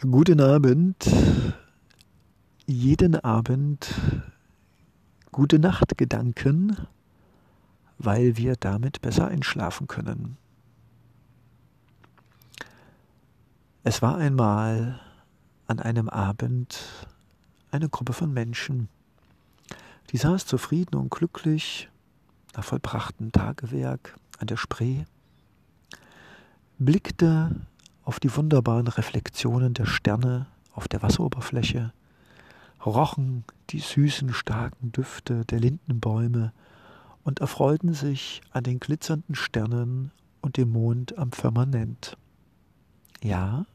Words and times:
Guten 0.00 0.40
Abend. 0.40 1.10
Jeden 2.66 3.16
Abend 3.16 3.92
gute 5.32 5.58
Nacht 5.58 5.98
Gedanken, 5.98 6.76
weil 7.98 8.36
wir 8.36 8.54
damit 8.54 9.00
besser 9.00 9.26
einschlafen 9.26 9.88
können. 9.88 10.36
Es 13.82 14.00
war 14.00 14.16
einmal 14.16 15.00
an 15.66 15.80
einem 15.80 16.08
Abend 16.08 16.78
eine 17.72 17.88
Gruppe 17.88 18.12
von 18.12 18.32
Menschen, 18.32 18.88
die 20.12 20.16
saß 20.16 20.46
zufrieden 20.46 20.94
und 20.94 21.10
glücklich 21.10 21.88
nach 22.54 22.62
vollbrachtem 22.62 23.32
Tagewerk 23.32 24.14
an 24.38 24.46
der 24.46 24.58
Spree, 24.58 25.06
blickte 26.78 27.50
auf 28.08 28.20
die 28.20 28.34
wunderbaren 28.34 28.88
Reflexionen 28.88 29.74
der 29.74 29.84
Sterne 29.84 30.46
auf 30.72 30.88
der 30.88 31.02
Wasseroberfläche, 31.02 31.92
rochen 32.86 33.44
die 33.68 33.80
süßen, 33.80 34.32
starken 34.32 34.92
Düfte 34.92 35.44
der 35.44 35.60
Lindenbäume 35.60 36.54
und 37.22 37.40
erfreuten 37.40 37.92
sich 37.92 38.40
an 38.50 38.64
den 38.64 38.80
glitzernden 38.80 39.34
Sternen 39.34 40.10
und 40.40 40.56
dem 40.56 40.70
Mond 40.70 41.18
am 41.18 41.32
Firmament. 41.32 42.16
Ja, 43.22 43.66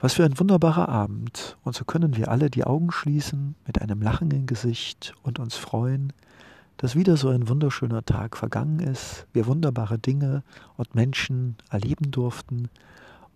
was 0.00 0.14
für 0.14 0.24
ein 0.24 0.40
wunderbarer 0.40 0.88
Abend, 0.88 1.56
und 1.62 1.76
so 1.76 1.84
können 1.84 2.16
wir 2.16 2.32
alle 2.32 2.50
die 2.50 2.64
Augen 2.64 2.90
schließen 2.90 3.54
mit 3.64 3.80
einem 3.80 4.02
Lachen 4.02 4.32
im 4.32 4.46
Gesicht 4.46 5.14
und 5.22 5.38
uns 5.38 5.54
freuen, 5.54 6.12
dass 6.78 6.96
wieder 6.96 7.16
so 7.16 7.28
ein 7.28 7.48
wunderschöner 7.48 8.04
Tag 8.04 8.36
vergangen 8.36 8.80
ist, 8.80 9.28
wir 9.32 9.46
wunderbare 9.46 10.00
Dinge 10.00 10.42
und 10.76 10.96
Menschen 10.96 11.54
erleben 11.70 12.10
durften 12.10 12.70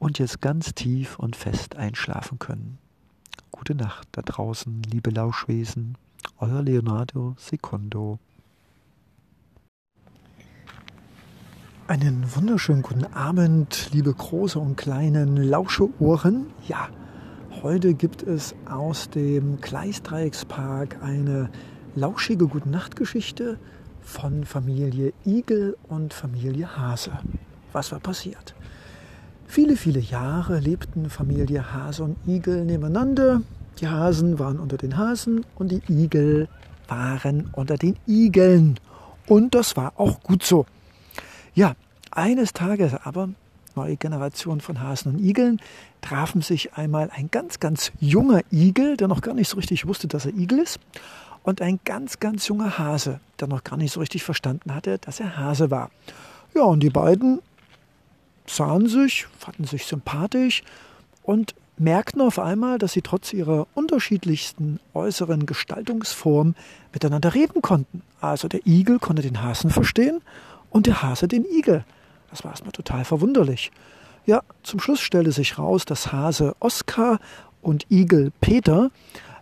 und 0.00 0.18
jetzt 0.18 0.40
ganz 0.40 0.74
tief 0.74 1.18
und 1.18 1.36
fest 1.36 1.76
einschlafen 1.76 2.40
können. 2.40 2.78
Gute 3.52 3.74
Nacht 3.76 4.08
da 4.12 4.22
draußen, 4.22 4.82
liebe 4.90 5.10
Lauschwesen, 5.10 5.96
euer 6.38 6.62
Leonardo 6.62 7.34
Secondo. 7.38 8.18
Einen 11.86 12.24
wunderschönen 12.34 12.82
guten 12.82 13.04
Abend, 13.12 13.90
liebe 13.92 14.12
große 14.14 14.58
und 14.58 14.76
kleinen 14.76 15.36
Lauscheohren. 15.36 16.46
Ja, 16.66 16.88
heute 17.62 17.94
gibt 17.94 18.22
es 18.22 18.54
aus 18.64 19.10
dem 19.10 19.60
Gleisdreieckspark 19.60 21.02
eine 21.02 21.50
lauschige 21.94 22.46
Gute-Nacht-Geschichte 22.46 23.58
von 24.00 24.44
Familie 24.44 25.12
Igel 25.26 25.76
und 25.88 26.14
Familie 26.14 26.74
Hase. 26.76 27.12
Was 27.72 27.92
war 27.92 28.00
passiert? 28.00 28.54
Viele, 29.50 29.74
viele 29.74 29.98
Jahre 29.98 30.60
lebten 30.60 31.10
Familie 31.10 31.72
Hase 31.74 32.04
und 32.04 32.16
Igel 32.24 32.64
nebeneinander. 32.64 33.42
Die 33.80 33.88
Hasen 33.88 34.38
waren 34.38 34.60
unter 34.60 34.76
den 34.76 34.96
Hasen 34.96 35.44
und 35.56 35.72
die 35.72 35.82
Igel 35.88 36.46
waren 36.86 37.50
unter 37.50 37.76
den 37.76 37.96
Igeln. 38.06 38.78
Und 39.26 39.56
das 39.56 39.76
war 39.76 39.94
auch 39.96 40.22
gut 40.22 40.44
so. 40.44 40.66
Ja, 41.52 41.72
eines 42.12 42.52
Tages 42.52 42.94
aber, 43.02 43.30
neue 43.74 43.96
Generation 43.96 44.60
von 44.60 44.80
Hasen 44.80 45.16
und 45.16 45.18
Igeln, 45.18 45.60
trafen 46.00 46.42
sich 46.42 46.74
einmal 46.74 47.10
ein 47.12 47.28
ganz, 47.32 47.58
ganz 47.58 47.90
junger 47.98 48.42
Igel, 48.52 48.96
der 48.96 49.08
noch 49.08 49.20
gar 49.20 49.34
nicht 49.34 49.48
so 49.48 49.56
richtig 49.56 49.84
wusste, 49.84 50.06
dass 50.06 50.26
er 50.26 50.34
Igel 50.34 50.60
ist, 50.60 50.78
und 51.42 51.60
ein 51.60 51.80
ganz, 51.84 52.20
ganz 52.20 52.46
junger 52.46 52.78
Hase, 52.78 53.18
der 53.40 53.48
noch 53.48 53.64
gar 53.64 53.76
nicht 53.76 53.92
so 53.92 53.98
richtig 53.98 54.22
verstanden 54.22 54.76
hatte, 54.76 54.98
dass 54.98 55.18
er 55.18 55.36
Hase 55.36 55.72
war. 55.72 55.90
Ja, 56.54 56.62
und 56.62 56.84
die 56.84 56.90
beiden 56.90 57.40
sahen 58.46 58.88
sich, 58.88 59.26
fanden 59.38 59.64
sich 59.64 59.86
sympathisch 59.86 60.62
und 61.22 61.54
merkten 61.80 62.20
auf 62.20 62.38
einmal, 62.38 62.78
dass 62.78 62.92
sie 62.92 63.02
trotz 63.02 63.32
ihrer 63.32 63.66
unterschiedlichsten 63.74 64.80
äußeren 64.92 65.46
Gestaltungsform 65.46 66.54
miteinander 66.92 67.34
reden 67.34 67.62
konnten. 67.62 68.02
Also 68.20 68.48
der 68.48 68.66
Igel 68.66 68.98
konnte 68.98 69.22
den 69.22 69.42
Hasen 69.42 69.70
verstehen 69.70 70.20
und 70.68 70.86
der 70.86 71.02
Hase 71.02 71.26
den 71.26 71.44
Igel. 71.44 71.84
Das 72.30 72.44
war 72.44 72.52
erstmal 72.52 72.72
total 72.72 73.04
verwunderlich. 73.04 73.70
Ja, 74.26 74.42
zum 74.62 74.78
Schluss 74.78 75.00
stellte 75.00 75.32
sich 75.32 75.58
raus, 75.58 75.86
dass 75.86 76.12
Hase 76.12 76.54
Oskar 76.60 77.18
und 77.62 77.86
Igel 77.90 78.30
Peter 78.40 78.90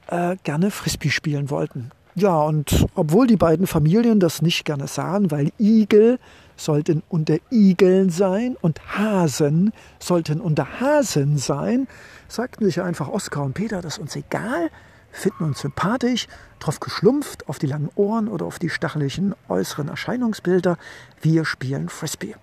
äh, 0.07 0.37
gerne 0.45 0.71
Frisbee 0.71 1.11
spielen 1.11 1.51
wollten. 1.51 1.91
Ja, 2.15 2.41
und 2.43 2.87
obwohl 2.95 3.27
die 3.27 3.37
beiden 3.37 3.67
Familien 3.67 4.21
das 4.21 4.43
nicht 4.43 4.65
gerne 4.65 4.87
sahen, 4.87 5.31
weil 5.31 5.53
Igel 5.59 6.19
sollten 6.59 7.03
unter 7.09 7.39
Igeln 7.51 8.11
sein 8.11 8.57
und 8.61 8.81
Hasen 8.99 9.73
sollten 9.99 10.41
unter 10.41 10.81
Hasen 10.81 11.39
sein, 11.39 11.89
sagten 12.29 12.67
sich 12.67 12.83
einfach 12.83 13.09
Oskar 13.09 13.45
und 13.45 13.55
Peter, 13.55 13.81
das 13.81 13.95
ist 13.95 14.01
uns 14.01 14.17
egal, 14.17 14.69
finden 15.11 15.45
uns 15.45 15.61
sympathisch, 15.61 16.27
drauf 16.59 16.81
geschlumpft, 16.81 17.49
auf 17.49 17.59
die 17.59 17.67
langen 17.67 17.89
Ohren 17.95 18.29
oder 18.29 18.45
auf 18.45 18.59
die 18.59 18.69
stacheligen 18.69 19.35
äußeren 19.49 19.89
Erscheinungsbilder, 19.89 20.77
wir 21.23 21.45
spielen 21.45 21.89
Frisbee. 21.89 22.35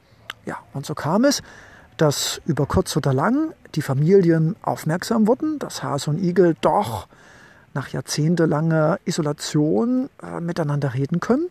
Ja, 0.46 0.58
und 0.74 0.86
so 0.86 0.96
kam 0.96 1.26
es, 1.26 1.44
dass 1.97 2.42
über 2.46 2.66
kurz 2.66 2.96
oder 2.97 3.14
lang 3.14 3.53
die 3.76 3.82
Familien 3.82 4.56
aufmerksam 4.62 5.28
wurden, 5.28 5.59
dass 5.59 5.84
Hase 5.84 6.09
und 6.09 6.20
Igel 6.20 6.56
doch 6.62 7.08
nach 7.74 7.90
jahrzehntelanger 7.90 9.00
Isolation 9.06 10.09
äh, 10.24 10.40
miteinander 10.40 10.94
reden 10.94 11.20
können. 11.20 11.50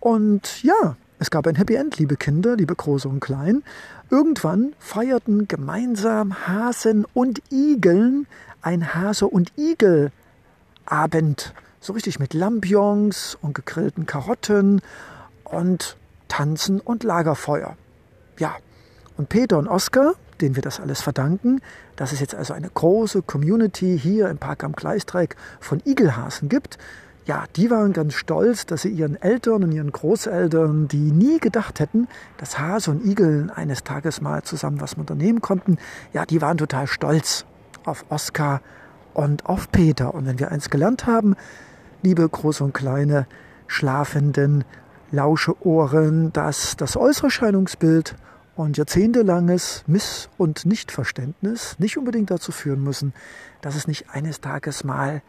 Und 0.00 0.62
ja, 0.62 0.96
es 1.18 1.30
gab 1.30 1.46
ein 1.46 1.54
Happy 1.54 1.76
End, 1.76 1.98
liebe 1.98 2.16
Kinder, 2.16 2.56
liebe 2.56 2.74
Große 2.74 3.08
und 3.08 3.20
Klein. 3.20 3.62
Irgendwann 4.10 4.74
feierten 4.78 5.46
gemeinsam 5.46 6.46
Hasen 6.46 7.06
und 7.14 7.40
Igeln 7.50 8.26
ein 8.62 8.94
Hase- 8.94 9.28
und 9.28 9.52
Igel-Abend. 9.56 11.54
So 11.80 11.92
richtig 11.92 12.18
mit 12.18 12.34
Lampions 12.34 13.38
und 13.40 13.54
gegrillten 13.54 14.06
Karotten 14.06 14.80
und 15.44 15.96
Tanzen 16.28 16.80
und 16.80 17.04
Lagerfeuer. 17.04 17.76
Ja, 18.38 18.56
und 19.16 19.28
Peter 19.28 19.58
und 19.58 19.68
Oskar, 19.68 20.14
denen 20.40 20.56
wir 20.56 20.62
das 20.62 20.80
alles 20.80 21.00
verdanken, 21.00 21.60
dass 21.94 22.12
es 22.12 22.20
jetzt 22.20 22.34
also 22.34 22.54
eine 22.54 22.70
große 22.70 23.22
Community 23.22 23.98
hier 24.00 24.28
im 24.30 24.38
Park 24.38 24.64
am 24.64 24.72
Gleisdreieck 24.72 25.36
von 25.60 25.80
Igelhasen 25.84 26.48
gibt, 26.48 26.78
ja, 27.26 27.44
die 27.56 27.70
waren 27.70 27.92
ganz 27.92 28.14
stolz, 28.14 28.66
dass 28.66 28.82
sie 28.82 28.90
ihren 28.90 29.20
Eltern 29.20 29.64
und 29.64 29.72
ihren 29.72 29.92
Großeltern, 29.92 30.88
die 30.88 31.10
nie 31.10 31.38
gedacht 31.38 31.80
hätten, 31.80 32.06
dass 32.36 32.58
Hase 32.58 32.90
und 32.90 33.04
Igel 33.04 33.50
eines 33.54 33.82
Tages 33.82 34.20
mal 34.20 34.42
zusammen 34.42 34.80
was 34.80 34.94
unternehmen 34.94 35.40
konnten, 35.40 35.78
ja, 36.12 36.26
die 36.26 36.42
waren 36.42 36.58
total 36.58 36.86
stolz 36.86 37.46
auf 37.84 38.04
Oskar 38.10 38.60
und 39.14 39.46
auf 39.46 39.70
Peter. 39.70 40.14
Und 40.14 40.26
wenn 40.26 40.38
wir 40.38 40.50
eins 40.50 40.68
gelernt 40.68 41.06
haben, 41.06 41.34
liebe 42.02 42.28
große 42.28 42.62
und 42.62 42.74
kleine 42.74 43.26
schlafenden 43.66 44.64
Lauscheohren, 45.10 46.32
dass 46.32 46.76
das 46.76 46.96
äußere 46.96 47.28
Erscheinungsbild 47.28 48.16
und 48.56 48.76
jahrzehntelanges 48.76 49.84
Miss- 49.86 50.28
und 50.36 50.66
Nichtverständnis 50.66 51.76
nicht 51.78 51.96
unbedingt 51.96 52.30
dazu 52.30 52.52
führen 52.52 52.82
müssen, 52.82 53.14
dass 53.62 53.76
es 53.76 53.88
nicht 53.88 54.10
eines 54.10 54.40
Tages 54.40 54.84
mal 54.84 55.22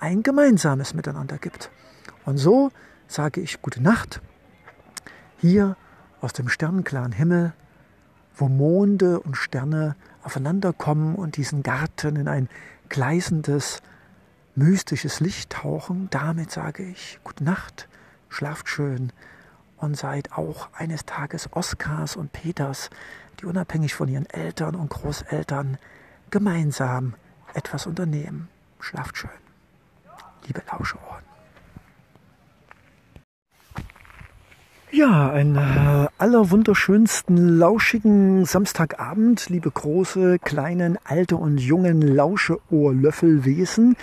ein 0.00 0.22
gemeinsames 0.22 0.94
Miteinander 0.94 1.38
gibt. 1.38 1.70
Und 2.24 2.38
so 2.38 2.70
sage 3.06 3.40
ich 3.40 3.60
gute 3.60 3.82
Nacht 3.82 4.20
hier 5.38 5.76
aus 6.20 6.32
dem 6.32 6.48
sternenklaren 6.48 7.12
Himmel, 7.12 7.52
wo 8.34 8.48
Monde 8.48 9.20
und 9.20 9.36
Sterne 9.36 9.96
aufeinander 10.22 10.72
kommen 10.72 11.14
und 11.14 11.36
diesen 11.36 11.62
Garten 11.62 12.16
in 12.16 12.28
ein 12.28 12.48
gleißendes, 12.88 13.82
mystisches 14.54 15.20
Licht 15.20 15.50
tauchen. 15.50 16.08
Damit 16.10 16.50
sage 16.50 16.82
ich 16.82 17.20
gute 17.22 17.44
Nacht, 17.44 17.88
schlaft 18.28 18.68
schön 18.68 19.12
und 19.76 19.96
seid 19.96 20.32
auch 20.32 20.68
eines 20.72 21.04
Tages 21.04 21.52
Oskars 21.52 22.16
und 22.16 22.32
Peters, 22.32 22.90
die 23.40 23.46
unabhängig 23.46 23.94
von 23.94 24.08
ihren 24.08 24.26
Eltern 24.26 24.74
und 24.74 24.90
Großeltern 24.90 25.78
gemeinsam 26.30 27.14
etwas 27.54 27.86
unternehmen. 27.86 28.48
Schlaft 28.78 29.16
schön 29.16 29.49
liebe 30.46 30.62
Lauscheohren. 30.70 31.30
Ja, 34.92 35.30
einen 35.30 35.54
äh, 35.54 36.08
allerwunderschönsten, 36.18 37.58
lauschigen 37.58 38.44
Samstagabend, 38.44 39.48
liebe 39.48 39.70
große, 39.70 40.40
kleinen, 40.40 40.98
alte 41.04 41.36
und 41.36 41.58
jungen 41.58 42.02
Lauscheohrlöffelwesen. 42.02 43.96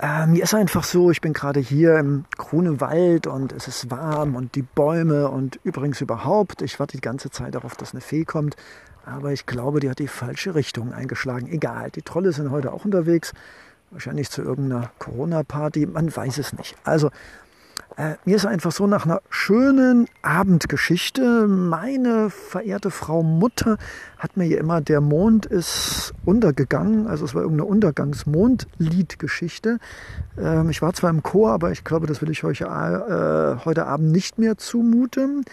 Äh, 0.00 0.28
mir 0.28 0.44
ist 0.44 0.54
einfach 0.54 0.84
so, 0.84 1.10
ich 1.10 1.20
bin 1.20 1.32
gerade 1.32 1.58
hier 1.58 1.98
im 1.98 2.24
Grunewald 2.36 3.26
und 3.26 3.52
es 3.52 3.66
ist 3.66 3.90
warm 3.90 4.36
und 4.36 4.54
die 4.54 4.62
Bäume 4.62 5.28
und 5.28 5.58
übrigens 5.64 6.00
überhaupt, 6.00 6.62
ich 6.62 6.78
warte 6.78 6.96
die 6.96 7.02
ganze 7.02 7.30
Zeit 7.30 7.56
darauf, 7.56 7.74
dass 7.74 7.92
eine 7.92 8.00
Fee 8.00 8.24
kommt, 8.24 8.54
aber 9.04 9.32
ich 9.32 9.46
glaube, 9.46 9.80
die 9.80 9.90
hat 9.90 9.98
die 9.98 10.06
falsche 10.06 10.54
Richtung 10.54 10.92
eingeschlagen. 10.92 11.48
Egal, 11.48 11.90
die 11.90 12.02
Trolle 12.02 12.32
sind 12.32 12.52
heute 12.52 12.72
auch 12.72 12.84
unterwegs. 12.84 13.32
Wahrscheinlich 13.92 14.30
zu 14.30 14.42
irgendeiner 14.42 14.90
Corona-Party, 14.98 15.86
man 15.86 16.14
weiß 16.14 16.38
es 16.38 16.52
nicht. 16.54 16.74
Also, 16.84 17.10
Äh, 17.98 18.14
mir 18.24 18.36
ist 18.36 18.46
einfach 18.46 18.72
so 18.72 18.86
nach 18.86 19.04
einer 19.04 19.20
schönen 19.28 20.08
Abendgeschichte. 20.22 21.46
Meine 21.46 22.30
verehrte 22.30 22.90
Frau 22.90 23.22
Mutter 23.22 23.76
hat 24.16 24.38
mir 24.38 24.44
hier 24.44 24.56
immer, 24.56 24.80
der 24.80 25.02
Mond 25.02 25.44
ist 25.44 26.14
untergegangen. 26.24 27.06
Also 27.06 27.26
es 27.26 27.34
war 27.34 27.42
irgendeine 27.42 27.68
Untergangsmondliedgeschichte. 27.68 29.78
Ähm, 30.38 30.70
ich 30.70 30.80
war 30.80 30.94
zwar 30.94 31.10
im 31.10 31.22
Chor, 31.22 31.50
aber 31.50 31.70
ich 31.70 31.84
glaube, 31.84 32.06
das 32.06 32.22
will 32.22 32.30
ich 32.30 32.44
euch 32.44 32.62
äh, 32.62 33.56
heute 33.62 33.84
Abend 33.84 34.10
nicht 34.10 34.38
mehr 34.38 34.56
zumuten. 34.56 35.44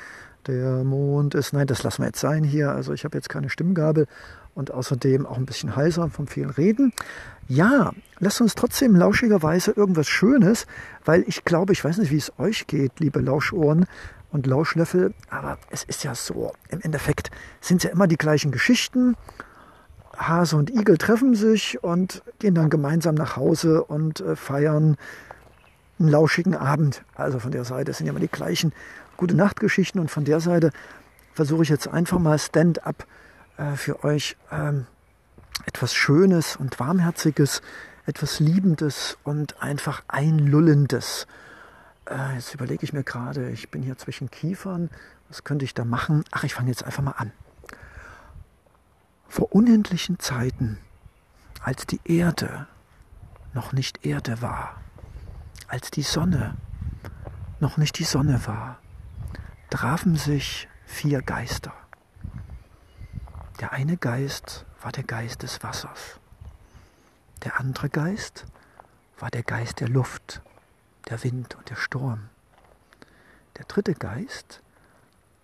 Der 0.48 0.86
Mond 0.86 1.36
ist, 1.36 1.52
nein, 1.52 1.68
das 1.68 1.84
lassen 1.84 2.04
wir 2.04 2.08
jetzt 2.08 2.22
sein 2.22 2.46
hier. 2.46 2.72
Also 2.72 2.94
ich 2.94 3.04
habe 3.04 3.18
jetzt 3.18 3.28
keine 3.28 3.50
Stimmgabel 3.50 4.08
und 4.56 4.72
außerdem 4.72 5.26
auch 5.26 5.36
ein 5.36 5.46
bisschen 5.46 5.76
heiser 5.76 6.10
vom 6.10 6.28
vielen 6.28 6.52
Reden. 6.52 6.94
Ja, 7.52 7.94
lasst 8.20 8.42
uns 8.42 8.54
trotzdem 8.54 8.96
lauschigerweise 8.96 9.72
irgendwas 9.72 10.08
Schönes, 10.08 10.68
weil 11.04 11.24
ich 11.28 11.46
glaube, 11.46 11.74
ich 11.74 11.84
weiß 11.84 11.98
nicht, 11.98 12.12
wie 12.12 12.18
es 12.18 12.32
euch 12.38 12.68
geht, 12.68 13.00
liebe 13.00 13.22
Lauschohren 13.22 13.88
und 14.32 14.46
Lauschlöffel, 14.46 15.16
aber 15.32 15.58
es 15.72 15.84
ist 15.84 16.04
ja 16.04 16.14
so, 16.14 16.54
im 16.70 16.80
Endeffekt 16.82 17.32
sind 17.60 17.78
es 17.78 17.86
ja 17.86 17.90
immer 17.90 18.06
die 18.06 18.18
gleichen 18.18 18.52
Geschichten. 18.52 19.16
Hase 20.16 20.58
und 20.58 20.70
Igel 20.70 21.00
treffen 21.00 21.34
sich 21.34 21.84
und 21.84 22.22
gehen 22.38 22.54
dann 22.54 22.70
gemeinsam 22.70 23.16
nach 23.16 23.36
Hause 23.36 23.84
und 23.84 24.20
äh, 24.20 24.36
feiern 24.36 24.96
einen 25.98 26.10
lauschigen 26.10 26.54
Abend. 26.56 27.04
Also 27.16 27.40
von 27.40 27.52
der 27.52 27.64
Seite 27.64 27.94
sind 27.94 28.06
ja 28.06 28.12
immer 28.12 28.20
die 28.20 28.28
gleichen 28.28 28.74
gute 29.18 29.36
Nachtgeschichten 29.36 30.00
und 30.00 30.12
von 30.12 30.24
der 30.24 30.40
Seite 30.40 30.70
versuche 31.34 31.64
ich 31.64 31.70
jetzt 31.70 31.88
einfach 31.88 32.20
mal 32.20 32.38
Stand-up 32.38 33.08
äh, 33.58 33.76
für 33.76 34.04
euch 34.04 34.38
ähm, 34.52 34.86
etwas 35.66 35.94
Schönes 35.94 36.56
und 36.56 36.80
Warmherziges, 36.80 37.62
etwas 38.06 38.40
Liebendes 38.40 39.18
und 39.24 39.62
einfach 39.62 40.04
Einlullendes. 40.08 41.28
Äh, 42.10 42.36
jetzt 42.36 42.54
überlege 42.54 42.84
ich 42.84 42.94
mir 42.94 43.04
gerade, 43.04 43.50
ich 43.52 43.70
bin 43.70 43.84
hier 43.84 43.98
zwischen 43.98 44.32
Kiefern, 44.32 44.90
was 45.28 45.44
könnte 45.44 45.66
ich 45.66 45.74
da 45.74 45.86
machen? 45.86 46.24
Ach, 46.32 46.44
ich 46.44 46.56
fange 46.56 46.70
jetzt 46.70 46.84
einfach 46.84 47.04
mal 47.04 47.12
an. 47.12 47.32
Vor 49.28 49.54
unendlichen 49.54 50.20
Zeiten, 50.20 50.80
als 51.62 51.86
die 51.86 52.02
Erde 52.04 52.68
noch 53.54 53.74
nicht 53.74 54.06
Erde 54.06 54.42
war, 54.42 54.82
als 55.68 55.92
die 55.92 56.02
Sonne 56.02 56.56
noch 57.60 57.78
nicht 57.78 58.00
die 58.00 58.06
Sonne 58.06 58.48
war, 58.48 58.80
trafen 59.70 60.16
sich 60.16 60.68
vier 60.86 61.22
Geister. 61.22 61.74
Der 63.60 63.74
eine 63.74 63.98
Geist 63.98 64.66
war 64.82 64.92
der 64.92 65.04
Geist 65.04 65.44
des 65.44 65.62
Wassers. 65.64 66.20
Der 67.44 67.60
andere 67.60 67.90
Geist 67.90 68.46
war 69.18 69.30
der 69.30 69.44
Geist 69.44 69.80
der 69.80 69.90
Luft, 69.90 70.42
der 71.10 71.24
Wind 71.24 71.56
und 71.56 71.70
der 71.70 71.76
Sturm. 71.76 72.30
Der 73.58 73.66
dritte 73.66 73.94
Geist 73.94 74.62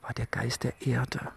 war 0.02 0.14
der 0.14 0.26
Geist 0.28 0.64
der 0.64 0.82
Erde, 0.82 1.32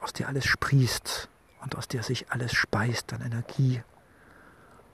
aus 0.00 0.12
der 0.12 0.28
alles 0.28 0.46
sprießt 0.46 1.28
und 1.62 1.76
aus 1.76 1.88
der 1.88 2.02
sich 2.02 2.30
alles 2.30 2.52
speist 2.54 3.12
an 3.12 3.20
Energie. 3.20 3.82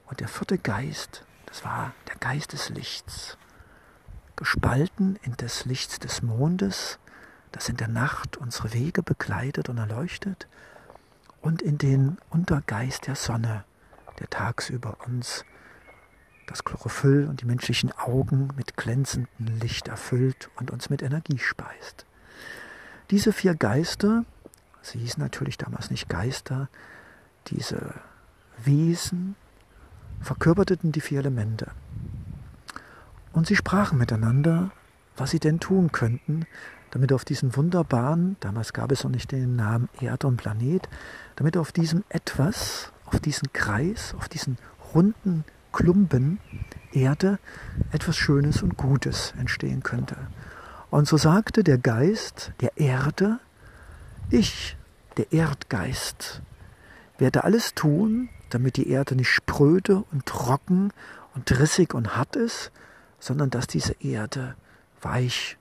Und 0.06 0.20
der 0.20 0.28
vierte 0.28 0.58
Geist, 0.58 1.24
das 1.46 1.64
war 1.64 1.92
der 2.08 2.16
Geist 2.16 2.52
des 2.52 2.68
Lichts, 2.68 3.38
gespalten 4.36 5.16
in 5.22 5.36
des 5.36 5.64
Lichts 5.64 5.98
des 5.98 6.22
Mondes, 6.22 6.98
das 7.52 7.68
in 7.68 7.76
der 7.76 7.88
Nacht 7.88 8.36
unsere 8.36 8.72
Wege 8.72 9.02
begleitet 9.02 9.68
und 9.68 9.78
erleuchtet, 9.78 10.48
und 11.44 11.60
in 11.60 11.76
den 11.76 12.16
Untergeist 12.30 13.06
der 13.06 13.16
Sonne, 13.16 13.64
der 14.18 14.30
tagsüber 14.30 14.96
uns 15.06 15.44
das 16.46 16.64
Chlorophyll 16.64 17.26
und 17.28 17.42
die 17.42 17.46
menschlichen 17.46 17.92
Augen 17.92 18.48
mit 18.56 18.78
glänzendem 18.78 19.58
Licht 19.60 19.88
erfüllt 19.88 20.50
und 20.56 20.70
uns 20.70 20.88
mit 20.88 21.02
Energie 21.02 21.38
speist. 21.38 22.06
Diese 23.10 23.32
vier 23.32 23.54
Geister, 23.54 24.24
sie 24.80 24.98
hießen 24.98 25.22
natürlich 25.22 25.58
damals 25.58 25.90
nicht 25.90 26.08
Geister, 26.08 26.68
diese 27.48 27.92
Wesen 28.64 29.36
verkörperten 30.20 30.92
die 30.92 31.02
vier 31.02 31.18
Elemente. 31.18 31.70
Und 33.32 33.46
sie 33.46 33.56
sprachen 33.56 33.98
miteinander, 33.98 34.70
was 35.16 35.30
sie 35.30 35.40
denn 35.40 35.60
tun 35.60 35.92
könnten, 35.92 36.46
damit 36.94 37.12
auf 37.12 37.24
diesen 37.24 37.56
wunderbaren, 37.56 38.36
damals 38.38 38.72
gab 38.72 38.92
es 38.92 39.02
noch 39.02 39.10
nicht 39.10 39.32
den 39.32 39.56
Namen 39.56 39.88
Erde 40.00 40.28
und 40.28 40.36
Planet, 40.36 40.88
damit 41.34 41.56
auf 41.56 41.72
diesem 41.72 42.04
etwas, 42.08 42.92
auf 43.04 43.18
diesen 43.18 43.52
Kreis, 43.52 44.14
auf 44.16 44.28
diesen 44.28 44.58
runden 44.94 45.44
Klumpen 45.72 46.38
Erde 46.92 47.40
etwas 47.90 48.16
Schönes 48.16 48.62
und 48.62 48.76
Gutes 48.76 49.34
entstehen 49.36 49.82
könnte. 49.82 50.16
Und 50.88 51.08
so 51.08 51.16
sagte 51.16 51.64
der 51.64 51.78
Geist 51.78 52.52
der 52.60 52.78
Erde, 52.78 53.40
ich, 54.30 54.76
der 55.16 55.32
Erdgeist, 55.32 56.42
werde 57.18 57.42
alles 57.42 57.74
tun, 57.74 58.28
damit 58.50 58.76
die 58.76 58.88
Erde 58.88 59.16
nicht 59.16 59.30
spröde 59.30 60.04
und 60.12 60.26
trocken 60.26 60.92
und 61.34 61.50
rissig 61.58 61.92
und 61.92 62.16
hart 62.16 62.36
ist, 62.36 62.70
sondern 63.18 63.50
dass 63.50 63.66
diese 63.66 63.94
Erde 63.94 64.54
weich 65.02 65.58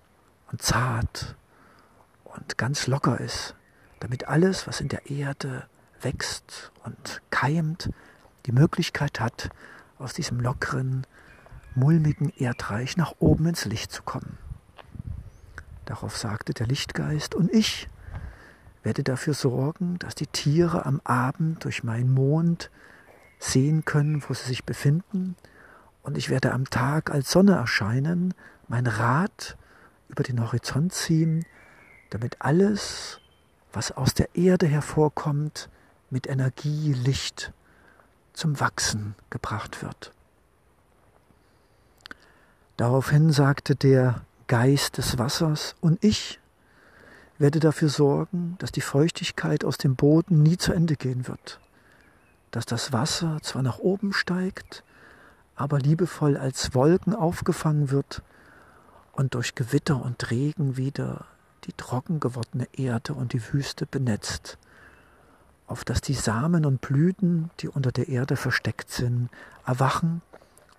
und 0.53 0.61
zart 0.61 1.35
und 2.23 2.59
ganz 2.59 2.85
locker 2.85 3.19
ist, 3.19 3.55
damit 4.00 4.27
alles, 4.27 4.67
was 4.67 4.81
in 4.81 4.88
der 4.88 5.09
Erde 5.09 5.65
wächst 6.00 6.71
und 6.83 7.23
keimt, 7.31 7.89
die 8.45 8.51
Möglichkeit 8.51 9.19
hat, 9.19 9.50
aus 9.97 10.13
diesem 10.13 10.39
lockeren, 10.39 11.07
mulmigen 11.73 12.29
Erdreich 12.29 12.97
nach 12.97 13.15
oben 13.17 13.47
ins 13.47 13.65
Licht 13.65 13.91
zu 13.91 14.03
kommen. 14.03 14.38
Darauf 15.85 16.15
sagte 16.15 16.53
der 16.53 16.67
Lichtgeist, 16.67 17.33
und 17.33 17.51
ich 17.51 17.89
werde 18.83 19.03
dafür 19.03 19.33
sorgen, 19.33 19.97
dass 19.97 20.13
die 20.13 20.27
Tiere 20.27 20.85
am 20.85 21.01
Abend 21.03 21.63
durch 21.63 21.83
meinen 21.83 22.13
Mond 22.13 22.69
sehen 23.39 23.85
können, 23.85 24.23
wo 24.27 24.35
sie 24.35 24.45
sich 24.45 24.65
befinden, 24.65 25.35
und 26.03 26.15
ich 26.15 26.29
werde 26.29 26.51
am 26.51 26.69
Tag 26.69 27.09
als 27.09 27.31
Sonne 27.31 27.53
erscheinen, 27.53 28.35
mein 28.67 28.85
Rad 28.85 29.57
über 30.13 30.24
den 30.24 30.42
Horizont 30.42 30.94
ziehen, 30.94 31.44
damit 32.12 32.38
alles, 32.39 33.19
was 33.71 33.92
aus 33.92 34.13
der 34.13 34.36
Erde 34.36 34.68
hervorkommt, 34.68 35.69
mit 36.12 36.27
Energie, 36.27 36.94
Licht 36.94 37.51
zum 38.33 38.60
Wachsen 38.60 39.15
gebracht 39.31 39.81
wird. 39.81 40.12
Daraufhin 42.77 43.31
sagte 43.31 43.75
der 43.75 44.21
Geist 44.45 45.00
des 45.00 45.18
Wassers, 45.18 45.75
und 45.81 46.04
ich 46.04 46.39
werde 47.39 47.60
dafür 47.60 47.89
sorgen, 47.89 48.56
dass 48.60 48.71
die 48.71 48.81
Feuchtigkeit 48.81 49.65
aus 49.65 49.80
dem 49.80 49.95
Boden 49.95 50.44
nie 50.44 50.57
zu 50.57 50.74
Ende 50.74 50.95
gehen 50.95 51.27
wird, 51.27 51.60
dass 52.51 52.68
das 52.68 52.94
Wasser 52.94 53.39
zwar 53.42 53.63
nach 53.63 53.79
oben 53.79 54.13
steigt, 54.13 54.84
aber 55.55 55.79
liebevoll 55.79 56.38
als 56.38 56.75
Wolken 56.75 57.15
aufgefangen 57.15 57.89
wird 57.89 58.22
und 59.13 59.36
durch 59.36 59.55
Gewitter 59.55 60.03
und 60.03 60.29
Regen 60.32 60.75
wieder 60.75 61.25
die 61.63 61.74
trocken 61.74 62.20
gewordene 62.20 62.67
Erde 62.74 63.13
und 63.13 63.32
die 63.32 63.53
Wüste 63.53 63.86
benetzt, 63.86 64.58
auf 65.67 65.86
dass 65.86 66.01
die 66.01 66.13
Samen 66.13 66.65
und 66.65 66.82
Blüten, 66.82 67.50
die 67.60 67.70
unter 67.70 67.91
der 67.91 68.10
Erde 68.10 68.36
versteckt 68.36 68.89
sind, 68.89 69.29
erwachen 69.65 70.22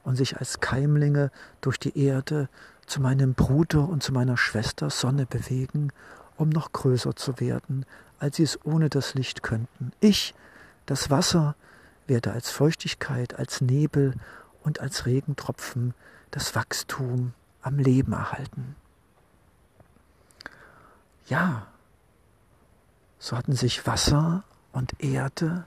und 0.03 0.17
sich 0.17 0.37
als 0.37 0.61
Keimlinge 0.61 1.31
durch 1.63 1.79
die 1.79 1.99
Erde 1.99 2.49
zu 2.87 3.01
meinem 3.01 3.35
Bruder 3.35 3.89
und 3.89 4.03
zu 4.03 4.13
meiner 4.13 4.37
Schwester 4.37 4.91
Sonne 4.91 5.25
bewegen, 5.25 5.91
um 6.37 6.51
noch 6.51 6.73
größer 6.73 7.17
zu 7.17 7.41
werden, 7.41 7.87
als 8.19 8.37
sie 8.37 8.43
es 8.43 8.59
ohne 8.65 8.91
das 8.91 9.15
Licht 9.15 9.43
könnten. 9.43 9.93
Ich, 10.01 10.35
das 10.87 11.09
Wasser, 11.09 11.57
werde 12.07 12.33
als 12.33 12.51
Feuchtigkeit, 12.51 13.39
als 13.39 13.63
Nebel 13.63 14.15
und 14.63 14.81
als 14.81 15.07
Regentropfen 15.07 15.95
das 16.31 16.55
Wachstum 16.55 17.33
am 17.65 17.79
Leben 17.79 18.13
erhalten. 18.13 18.77
Ja, 21.27 21.67
so 23.19 23.37
hatten 23.37 23.55
sich 23.55 23.87
Wasser 23.87 24.45
und 24.73 25.03
Erde 25.03 25.65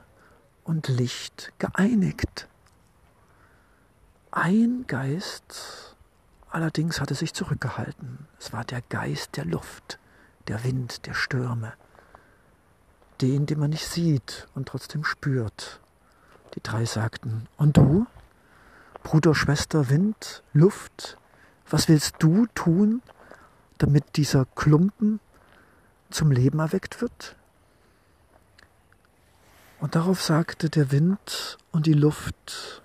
und 0.64 0.86
Licht 0.88 1.52
geeinigt. 1.58 2.46
Ein 4.30 4.84
Geist 4.86 5.96
allerdings 6.50 7.00
hatte 7.00 7.14
sich 7.14 7.34
zurückgehalten. 7.34 8.26
Es 8.38 8.52
war 8.52 8.64
der 8.64 8.82
Geist 8.82 9.36
der 9.36 9.44
Luft, 9.44 9.98
der 10.46 10.62
Wind, 10.64 11.06
der 11.06 11.14
Stürme. 11.14 11.72
Den, 13.20 13.46
den 13.46 13.58
man 13.58 13.70
nicht 13.70 13.86
sieht 13.86 14.46
und 14.54 14.68
trotzdem 14.68 15.02
spürt. 15.02 15.80
Die 16.54 16.62
drei 16.62 16.84
sagten, 16.84 17.48
und 17.56 17.76
du, 17.76 18.06
Bruder, 19.02 19.34
Schwester, 19.34 19.90
Wind, 19.90 20.42
Luft, 20.52 21.18
was 21.70 21.88
willst 21.88 22.16
du 22.18 22.46
tun, 22.54 23.02
damit 23.78 24.16
dieser 24.16 24.46
Klumpen 24.54 25.20
zum 26.10 26.30
Leben 26.30 26.58
erweckt 26.58 27.00
wird? 27.00 27.36
Und 29.80 29.94
darauf 29.94 30.22
sagte 30.22 30.70
der 30.70 30.90
Wind 30.90 31.58
und 31.70 31.86
die 31.86 31.92
Luft, 31.92 32.82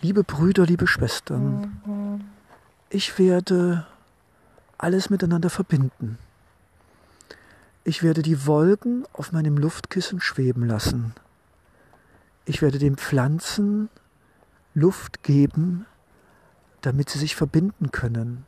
liebe 0.00 0.24
Brüder, 0.24 0.64
liebe 0.64 0.86
Schwestern, 0.86 2.30
ich 2.88 3.18
werde 3.18 3.86
alles 4.78 5.10
miteinander 5.10 5.50
verbinden. 5.50 6.18
Ich 7.84 8.02
werde 8.02 8.22
die 8.22 8.46
Wolken 8.46 9.04
auf 9.12 9.32
meinem 9.32 9.58
Luftkissen 9.58 10.20
schweben 10.20 10.66
lassen. 10.66 11.14
Ich 12.46 12.62
werde 12.62 12.78
den 12.78 12.96
Pflanzen 12.96 13.90
Luft 14.72 15.22
geben, 15.22 15.86
damit 16.84 17.08
sie 17.08 17.18
sich 17.18 17.34
verbinden 17.34 17.90
können. 17.92 18.44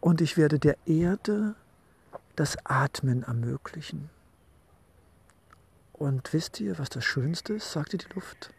Und 0.00 0.20
ich 0.20 0.36
werde 0.36 0.58
der 0.58 0.76
Erde 0.86 1.54
das 2.34 2.56
Atmen 2.64 3.22
ermöglichen. 3.22 4.10
Und 5.92 6.32
wisst 6.32 6.60
ihr, 6.60 6.78
was 6.78 6.88
das 6.88 7.04
Schönste 7.04 7.54
ist, 7.54 7.72
sagte 7.72 7.98
die 7.98 8.12
Luft? 8.14 8.52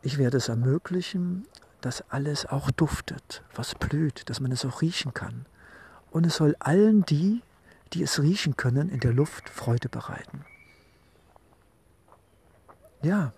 Ich 0.00 0.18
werde 0.18 0.38
es 0.38 0.48
ermöglichen, 0.48 1.46
dass 1.82 2.10
alles 2.10 2.46
auch 2.46 2.70
duftet, 2.70 3.42
was 3.54 3.74
blüht, 3.74 4.28
dass 4.30 4.40
man 4.40 4.50
es 4.50 4.64
auch 4.64 4.80
riechen 4.80 5.12
kann. 5.12 5.46
Und 6.10 6.24
es 6.24 6.36
soll 6.36 6.56
allen 6.60 7.04
die, 7.04 7.42
die 7.92 8.02
es 8.02 8.20
riechen 8.20 8.56
können, 8.56 8.88
in 8.88 9.00
der 9.00 9.12
Luft 9.12 9.48
Freude 9.48 9.88
bereiten. 9.88 10.44
Ja, 13.02 13.32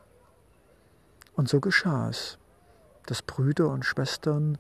und 1.34 1.48
so 1.48 1.60
geschah 1.60 2.08
es, 2.10 2.38
dass 3.06 3.22
Brüder 3.22 3.68
und 3.68 3.84
Schwestern 3.84 4.58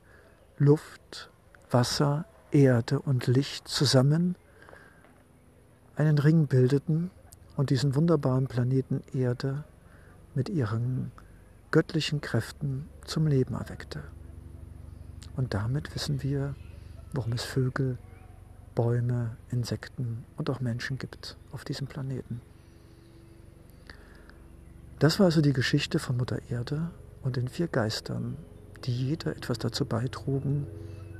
Luft, 0.58 1.30
Wasser, 1.70 2.26
Erde 2.50 3.00
und 3.00 3.26
Licht 3.26 3.66
zusammen 3.68 4.36
einen 5.96 6.18
Ring 6.18 6.46
bildeten 6.46 7.10
und 7.56 7.70
diesen 7.70 7.94
wunderbaren 7.94 8.46
Planeten 8.46 9.02
Erde 9.12 9.64
mit 10.34 10.48
ihren 10.48 11.12
göttlichen 11.70 12.20
Kräften 12.20 12.88
zum 13.04 13.26
Leben 13.26 13.54
erweckte. 13.54 14.02
Und 15.36 15.54
damit 15.54 15.94
wissen 15.94 16.22
wir, 16.22 16.54
warum 17.12 17.32
es 17.32 17.42
Vögel, 17.42 17.98
Bäume, 18.74 19.36
Insekten 19.50 20.24
und 20.36 20.50
auch 20.50 20.60
Menschen 20.60 20.98
gibt 20.98 21.36
auf 21.52 21.64
diesem 21.64 21.86
Planeten. 21.86 22.40
Das 24.98 25.18
war 25.18 25.26
also 25.26 25.40
die 25.40 25.52
Geschichte 25.52 25.98
von 25.98 26.16
Mutter 26.16 26.38
Erde 26.50 26.90
und 27.24 27.36
den 27.36 27.48
vier 27.48 27.68
Geistern, 27.68 28.36
die 28.84 28.92
jeder 28.92 29.34
etwas 29.34 29.58
dazu 29.58 29.86
beitrugen, 29.86 30.66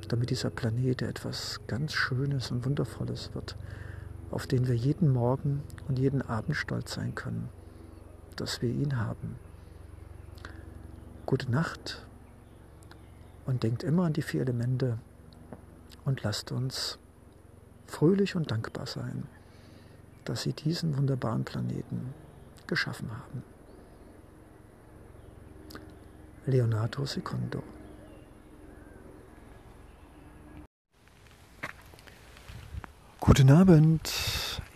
damit 0.08 0.30
dieser 0.30 0.50
Planet 0.50 1.02
etwas 1.02 1.60
ganz 1.66 1.94
Schönes 1.94 2.50
und 2.50 2.64
Wundervolles 2.66 3.34
wird, 3.34 3.56
auf 4.30 4.46
den 4.46 4.68
wir 4.68 4.76
jeden 4.76 5.10
Morgen 5.10 5.62
und 5.88 5.98
jeden 5.98 6.20
Abend 6.20 6.56
stolz 6.56 6.94
sein 6.94 7.14
können, 7.14 7.48
dass 8.36 8.60
wir 8.60 8.68
ihn 8.68 8.98
haben. 8.98 9.36
Gute 11.24 11.50
Nacht 11.50 12.06
und 13.46 13.62
denkt 13.62 13.82
immer 13.82 14.04
an 14.04 14.12
die 14.12 14.22
vier 14.22 14.42
Elemente 14.42 14.98
und 16.04 16.22
lasst 16.22 16.52
uns 16.52 16.98
fröhlich 17.86 18.36
und 18.36 18.50
dankbar 18.50 18.86
sein, 18.86 19.24
dass 20.26 20.42
Sie 20.42 20.52
diesen 20.52 20.96
wunderbaren 20.98 21.44
Planeten 21.44 22.12
geschaffen 22.66 23.10
haben. 23.10 23.53
Leonardo 26.46 27.06
Secondo 27.06 27.62
Guten 33.20 33.50
Abend. 33.50 34.12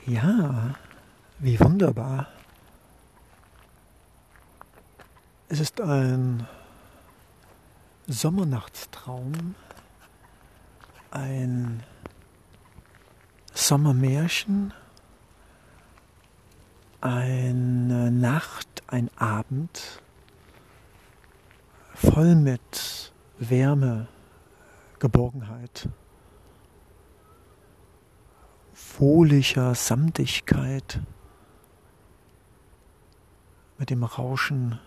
Ja, 0.07 0.75
wie 1.39 1.61
wunderbar. 1.61 2.29
Es 5.49 5.61
ist 5.61 5.81
ein 5.83 6.49
Sommernachtstraum, 8.07 9.55
ein 11.11 11.83
Sommermärchen, 13.53 14.73
eine 17.03 18.11
Nacht, 18.11 18.83
ein 18.87 19.11
Abend 19.19 20.01
voll 21.99 22.37
mit 22.37 23.12
Wärme, 23.38 24.07
Geborgenheit, 25.00 25.88
wohliger 28.99 29.75
Samtigkeit, 29.75 31.00
mit 33.78 33.90
dem 33.90 34.05
Rauschen 34.05 34.78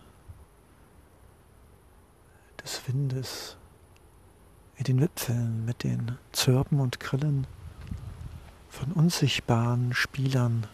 des 2.64 2.88
Windes 2.88 3.58
in 4.78 4.86
den 4.86 5.02
Wipfeln, 5.02 5.66
mit 5.66 5.84
den 5.84 6.18
Zirpen 6.32 6.80
und 6.80 7.00
Grillen 7.00 7.46
von 8.70 8.92
unsichtbaren 8.94 9.94
Spielern. 9.94 10.66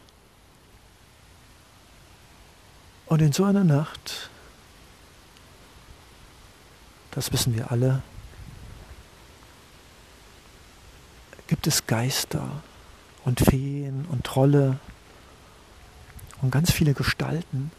Und 3.08 3.22
in 3.22 3.32
so 3.32 3.44
einer 3.44 3.64
Nacht, 3.64 4.30
das 7.12 7.32
wissen 7.32 7.56
wir 7.56 7.72
alle, 7.72 8.02
gibt 11.48 11.68
es 11.68 11.88
Geister 11.88 12.62
und 13.26 13.40
Feen 13.40 14.06
und 14.10 14.24
Trolle 14.24 14.80
und 16.42 16.52
ganz 16.52 16.72
viele 16.72 16.94
Gestalten, 16.94 17.72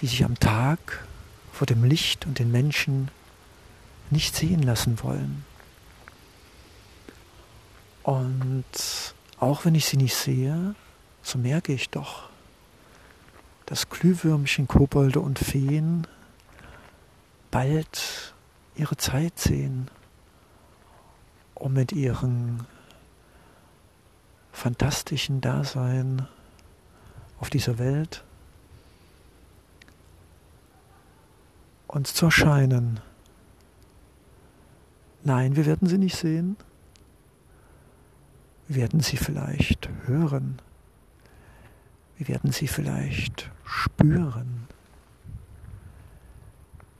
die 0.00 0.06
sich 0.06 0.24
am 0.24 0.38
Tag 0.38 1.06
vor 1.52 1.66
dem 1.66 1.84
Licht 1.84 2.26
und 2.26 2.38
den 2.38 2.50
Menschen 2.50 3.10
nicht 4.10 4.34
sehen 4.34 4.62
lassen 4.62 5.02
wollen. 5.02 5.44
Und 8.02 8.64
auch 9.38 9.64
wenn 9.64 9.74
ich 9.74 9.86
sie 9.86 9.98
nicht 9.98 10.14
sehe, 10.14 10.74
so 11.22 11.38
merke 11.38 11.72
ich 11.72 11.90
doch, 11.90 12.30
dass 13.66 13.90
Glühwürmchen, 13.90 14.66
Kobolde 14.66 15.20
und 15.20 15.38
Feen 15.38 16.06
bald 17.50 18.34
ihre 18.76 18.96
Zeit 18.96 19.38
sehen, 19.38 19.90
um 21.54 21.72
mit 21.72 21.92
ihrem 21.92 22.66
fantastischen 24.52 25.40
Dasein 25.40 26.26
auf 27.40 27.50
dieser 27.50 27.78
Welt 27.78 28.24
uns 31.86 32.14
zu 32.14 32.26
erscheinen. 32.26 33.00
Nein, 35.24 35.56
wir 35.56 35.66
werden 35.66 35.88
sie 35.88 35.98
nicht 35.98 36.16
sehen. 36.16 36.56
Wir 38.68 38.82
werden 38.82 39.00
sie 39.00 39.16
vielleicht 39.16 39.88
hören. 40.06 40.60
Wir 42.16 42.28
werden 42.28 42.52
sie 42.52 42.68
vielleicht 42.68 43.50
spüren. 43.64 44.57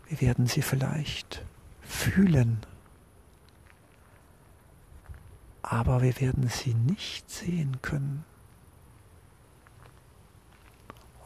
Wir 0.09 0.21
werden 0.21 0.47
sie 0.47 0.63
vielleicht 0.63 1.45
fühlen. 1.83 2.61
Aber 5.63 6.01
wir 6.03 6.19
werden 6.21 6.49
sie 6.49 6.75
nicht 6.75 7.31
sehen 7.31 7.81
können. 7.83 8.25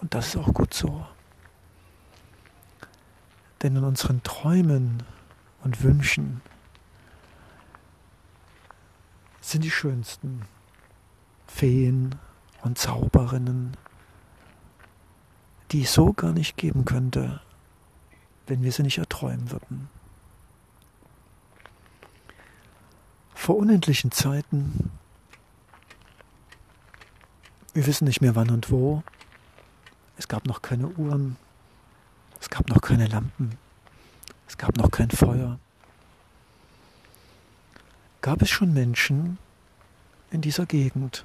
Und 0.00 0.14
das 0.14 0.28
ist 0.28 0.36
auch 0.36 0.52
gut 0.52 0.74
so. 0.74 1.06
Denn 3.62 3.76
in 3.76 3.84
unseren 3.84 4.22
Träumen 4.24 5.04
und 5.62 5.84
Wünschen 5.84 6.40
sind 9.40 9.62
die 9.62 9.70
schönsten 9.70 10.42
Feen 11.46 12.16
und 12.62 12.78
Zauberinnen, 12.78 13.76
die 15.70 15.82
es 15.82 15.94
so 15.94 16.12
gar 16.12 16.32
nicht 16.32 16.56
geben 16.56 16.84
könnte, 16.84 17.40
wenn 18.52 18.62
wir 18.62 18.70
sie 18.70 18.82
nicht 18.82 18.98
erträumen 18.98 19.50
würden. 19.50 19.88
Vor 23.34 23.56
unendlichen 23.56 24.12
Zeiten, 24.12 24.90
wir 27.72 27.86
wissen 27.86 28.04
nicht 28.04 28.20
mehr 28.20 28.36
wann 28.36 28.50
und 28.50 28.70
wo, 28.70 29.02
es 30.18 30.28
gab 30.28 30.44
noch 30.44 30.60
keine 30.60 30.88
Uhren, 30.88 31.38
es 32.42 32.50
gab 32.50 32.68
noch 32.68 32.82
keine 32.82 33.06
Lampen. 33.06 33.56
Es 34.46 34.58
gab 34.58 34.76
noch 34.76 34.90
kein 34.90 35.10
Feuer. 35.10 35.58
Gab 38.20 38.42
es 38.42 38.50
schon 38.50 38.74
Menschen 38.74 39.38
in 40.30 40.42
dieser 40.42 40.66
Gegend? 40.66 41.24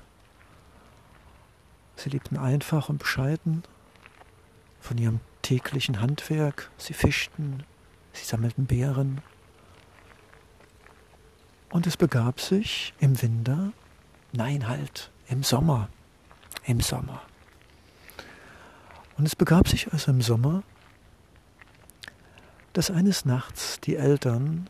Sie 1.98 2.10
lebten 2.10 2.38
einfach 2.38 2.88
und 2.88 3.00
bescheiden 3.00 3.64
von 4.80 4.98
ihrem 4.98 5.20
täglichen 5.48 6.02
Handwerk. 6.02 6.70
Sie 6.78 6.94
fischten, 6.94 7.64
sie 8.12 8.26
sammelten 8.26 8.66
Beeren. 8.66 9.22
Und 11.70 11.88
es 11.88 11.96
begab 11.96 12.42
sich 12.42 12.94
im 13.00 13.22
Winter, 13.22 13.72
nein 14.34 14.68
halt, 14.68 15.10
im 15.30 15.44
Sommer, 15.44 15.88
im 16.66 16.82
Sommer. 16.82 17.22
Und 19.18 19.26
es 19.26 19.38
begab 19.38 19.70
sich 19.70 19.94
also 19.94 20.12
im 20.12 20.22
Sommer, 20.22 20.64
dass 22.74 22.92
eines 22.92 23.24
Nachts 23.24 23.80
die 23.80 23.96
Eltern 23.96 24.70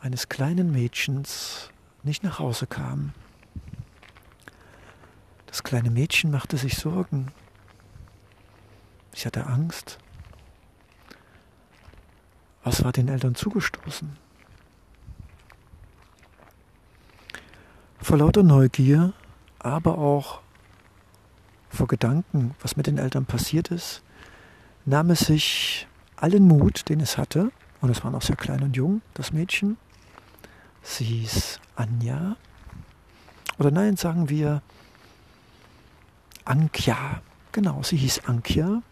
eines 0.00 0.30
kleinen 0.30 0.72
Mädchens 0.72 1.68
nicht 2.04 2.22
nach 2.22 2.38
Hause 2.38 2.66
kam. 2.66 3.12
Das 5.44 5.62
kleine 5.62 5.90
Mädchen 5.90 6.30
machte 6.30 6.56
sich 6.56 6.76
Sorgen. 6.76 7.32
Sie 9.14 9.26
hatte 9.26 9.46
Angst. 9.46 9.98
Was 12.64 12.82
war 12.82 12.92
den 12.92 13.08
Eltern 13.08 13.34
zugestoßen? 13.34 14.16
Vor 18.00 18.18
lauter 18.18 18.42
Neugier, 18.42 19.12
aber 19.58 19.98
auch 19.98 20.40
vor 21.70 21.86
Gedanken, 21.86 22.54
was 22.60 22.76
mit 22.76 22.86
den 22.86 22.98
Eltern 22.98 23.24
passiert 23.24 23.70
ist, 23.70 24.02
nahm 24.84 25.10
es 25.10 25.20
sich 25.20 25.86
allen 26.16 26.46
Mut, 26.46 26.88
den 26.88 27.00
es 27.00 27.16
hatte, 27.16 27.50
und 27.80 27.90
es 27.90 28.02
war 28.04 28.10
noch 28.10 28.22
sehr 28.22 28.36
klein 28.36 28.62
und 28.62 28.76
jung, 28.76 29.02
das 29.14 29.32
Mädchen. 29.32 29.76
Sie 30.82 31.04
hieß 31.04 31.60
Anja. 31.76 32.36
Oder 33.58 33.70
nein, 33.70 33.96
sagen 33.96 34.28
wir 34.28 34.62
Ankja. 36.44 37.22
Genau, 37.52 37.82
sie 37.82 37.96
hieß 37.96 38.24
Ankja. 38.26 38.82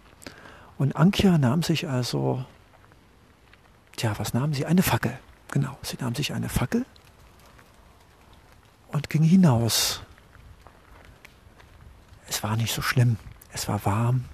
Und 0.79 0.97
Ankja 0.97 1.39
nahm 1.39 1.63
sich 1.63 1.89
also, 1.89 2.45
tja, 3.97 4.15
was 4.19 4.35
nahm 4.35 4.55
sie? 4.55 4.67
Eine 4.67 4.83
Fackel. 4.83 5.19
Genau, 5.51 5.77
sie 5.83 5.97
nahm 6.01 6.15
sich 6.15 6.33
eine 6.33 6.49
Fackel 6.49 6.87
und 8.89 9.11
ging 9.11 9.23
hinaus. 9.23 10.03
Es 12.29 12.43
war 12.43 12.57
nicht 12.57 12.73
so 12.73 12.83
schlimm. 12.83 13.17
Es 13.53 13.69
war 13.69 13.85
warm. 13.85 14.25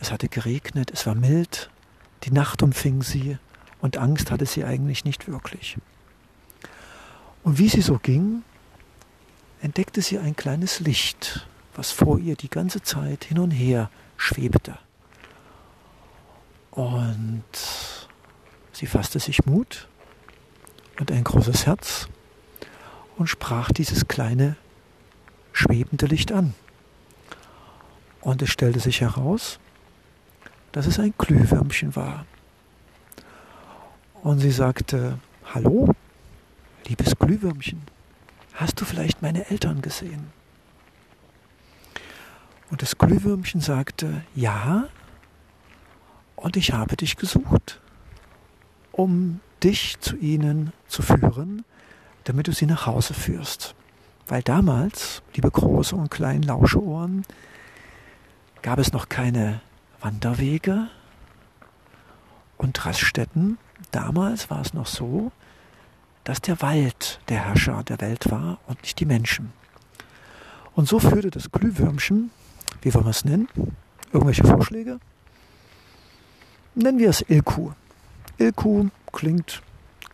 Es 0.00 0.10
hatte 0.10 0.28
geregnet. 0.28 0.90
Es 0.92 1.06
war 1.06 1.14
mild. 1.14 1.70
Die 2.24 2.32
Nacht 2.32 2.62
umfing 2.62 3.02
sie 3.02 3.38
und 3.80 3.98
Angst 3.98 4.30
hatte 4.30 4.46
sie 4.46 4.64
eigentlich 4.64 5.04
nicht 5.04 5.28
wirklich. 5.28 5.76
Und 7.44 7.58
wie 7.58 7.68
sie 7.68 7.82
so 7.82 7.98
ging, 7.98 8.42
entdeckte 9.60 10.02
sie 10.02 10.18
ein 10.18 10.34
kleines 10.34 10.80
Licht, 10.80 11.46
was 11.74 11.92
vor 11.92 12.18
ihr 12.18 12.34
die 12.34 12.50
ganze 12.50 12.82
Zeit 12.82 13.24
hin 13.24 13.38
und 13.38 13.52
her 13.52 13.90
schwebte. 14.16 14.78
Und 16.76 17.42
sie 18.72 18.86
fasste 18.86 19.18
sich 19.18 19.46
Mut 19.46 19.88
und 21.00 21.10
ein 21.10 21.24
großes 21.24 21.66
Herz 21.66 22.06
und 23.16 23.28
sprach 23.28 23.72
dieses 23.72 24.08
kleine 24.08 24.56
schwebende 25.52 26.04
Licht 26.04 26.32
an. 26.32 26.54
Und 28.20 28.42
es 28.42 28.50
stellte 28.50 28.78
sich 28.78 29.00
heraus, 29.00 29.58
dass 30.72 30.86
es 30.86 30.98
ein 30.98 31.14
Glühwürmchen 31.16 31.96
war. 31.96 32.26
Und 34.22 34.40
sie 34.40 34.50
sagte, 34.50 35.18
Hallo, 35.54 35.94
liebes 36.86 37.16
Glühwürmchen, 37.18 37.80
hast 38.52 38.78
du 38.80 38.84
vielleicht 38.84 39.22
meine 39.22 39.48
Eltern 39.48 39.80
gesehen? 39.80 40.30
Und 42.70 42.82
das 42.82 42.98
Glühwürmchen 42.98 43.62
sagte, 43.62 44.24
ja, 44.34 44.88
und 46.46 46.56
ich 46.56 46.72
habe 46.72 46.96
dich 46.96 47.16
gesucht, 47.16 47.80
um 48.92 49.40
dich 49.64 49.98
zu 49.98 50.16
ihnen 50.16 50.72
zu 50.86 51.02
führen, 51.02 51.64
damit 52.22 52.46
du 52.46 52.52
sie 52.52 52.66
nach 52.66 52.86
Hause 52.86 53.14
führst. 53.14 53.74
Weil 54.28 54.44
damals, 54.44 55.22
liebe 55.34 55.50
große 55.50 55.96
und 55.96 56.08
kleinen 56.08 56.44
Lauscheohren, 56.44 57.24
gab 58.62 58.78
es 58.78 58.92
noch 58.92 59.08
keine 59.08 59.60
Wanderwege 60.00 60.86
und 62.58 62.86
Raststätten. 62.86 63.58
Damals 63.90 64.48
war 64.48 64.60
es 64.60 64.72
noch 64.72 64.86
so, 64.86 65.32
dass 66.22 66.40
der 66.40 66.62
Wald 66.62 67.18
der 67.28 67.44
Herrscher 67.44 67.82
der 67.82 68.00
Welt 68.00 68.30
war 68.30 68.60
und 68.68 68.80
nicht 68.82 69.00
die 69.00 69.04
Menschen. 69.04 69.52
Und 70.76 70.86
so 70.86 71.00
führte 71.00 71.30
das 71.32 71.50
Glühwürmchen, 71.50 72.30
wie 72.82 72.94
wollen 72.94 73.06
wir 73.06 73.10
es 73.10 73.24
nennen? 73.24 73.48
Irgendwelche 74.12 74.44
Vorschläge? 74.44 75.00
Nennen 76.76 76.98
wir 76.98 77.08
es 77.08 77.22
Ilku. 77.22 77.70
Ilku 78.36 78.88
klingt, 79.10 79.62